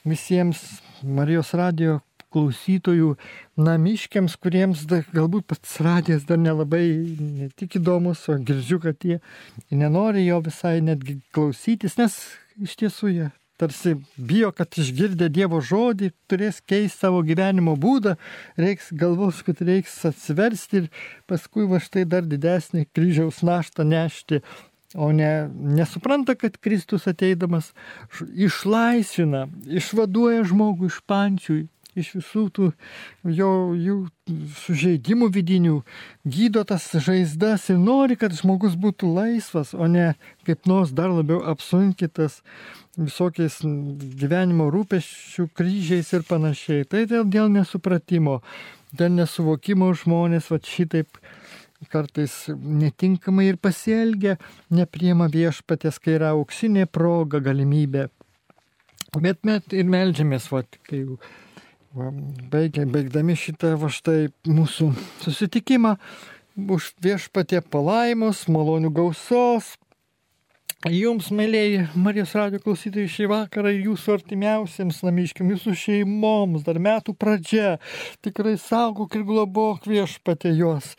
[0.03, 0.59] visiems
[1.03, 2.01] Marijos radio
[2.33, 3.13] klausytojų
[3.61, 6.83] namiškiams, kuriems da, galbūt pats radijas dar nelabai
[7.19, 9.21] ne tik įdomus, o girdžiu, kad jie
[9.71, 12.17] nenori jo visai netgi klausytis, nes
[12.59, 13.29] iš tiesų jie
[13.61, 18.17] tarsi bijo, kad išgirdę Dievo žodį turės keisti savo gyvenimo būdą,
[18.59, 20.91] reiks galvos, kad reiks atsiversti ir
[21.29, 24.41] paskui va štai dar didesnį kryžiaus naštą nešti
[24.93, 27.71] o ne, nesupranta, kad Kristus ateidamas
[28.33, 31.63] išlaisvina, išvaduoja žmogų iš pančių,
[31.99, 32.69] iš visų tų
[33.37, 33.97] jo jų
[34.63, 35.79] sužeidimų vidinių,
[36.25, 40.13] gydo tas žaizdas ir nori, kad žmogus būtų laisvas, o ne
[40.47, 42.41] kaip nors dar labiau apsunkytas
[42.97, 43.59] visokiais
[44.21, 46.85] gyvenimo rūpeščių kryžiais ir panašiai.
[46.85, 48.41] Tai dėl, dėl nesupratimo,
[48.93, 51.17] dėl nesuvokimo žmonės va šitaip
[51.91, 54.37] kartais netinkamai ir pasielgia,
[54.73, 58.07] nepriema viešpatės, kai yra auksinė proga, galimybė.
[59.21, 62.09] Bet met ir melžiamės, va, kai va,
[62.53, 64.89] baigia, baigdami šitą va štai mūsų
[65.21, 65.97] susitikimą,
[66.57, 69.73] už viešpatė palaimos, malonių gausos,
[70.83, 77.13] Jums, mėlyjei Marijos radio klausytojai, šį vakarą ir jūsų artimiausiems namiškiam, jūsų šeimoms, dar metų
[77.15, 77.77] pradžia,
[78.19, 80.89] tikrai saugok ir globok viešpatė juos,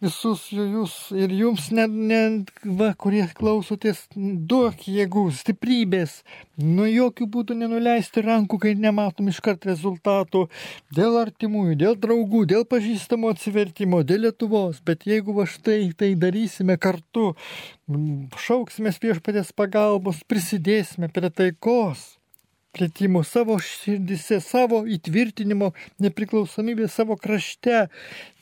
[0.00, 2.22] visus jūs ir jums, ne, ne,
[2.64, 6.22] va, kurie klausotės, duok jėgų, stiprybės,
[6.56, 10.46] nuo jokių būdų nenuleisti rankų, kai nematom iškart rezultatų.
[10.96, 16.78] Dėl artimųjų, dėl draugų, dėl pažįstamo atsivertimo, dėl Lietuvos, bet jeigu va štai tai darysime
[16.80, 17.34] kartu,
[18.40, 22.14] šauksimės viešpatės pagalbos, prisidėsime prie taikos
[22.74, 25.70] plėtimo savo širdise, savo įtvirtinimo
[26.02, 27.86] nepriklausomybės savo krašte,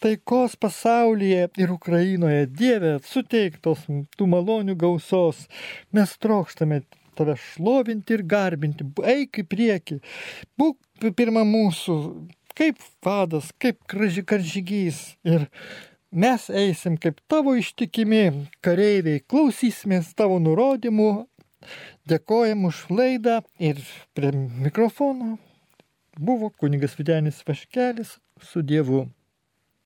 [0.03, 2.47] taikos pasaulyje ir Ukrainoje.
[2.49, 3.84] Dieve, suteiktos
[4.16, 5.45] tų malonių gausos.
[5.93, 6.82] Mes trokštame
[7.18, 8.88] tave šlovinti ir garbinti.
[9.05, 10.01] Eik į priekį.
[10.61, 11.97] Būk pirmą mūsų,
[12.57, 15.05] kaip vadas, kaip karžygys.
[15.28, 15.51] Ir
[16.13, 21.11] mes eisim kaip tavo ištikimi kareiviai, klausysimės tavo nurodymų,
[22.09, 23.81] dėkojam už laidą ir
[24.15, 25.39] prie mikrofono
[26.19, 29.07] buvo kunigas Videnis Vaškelis su Dievu.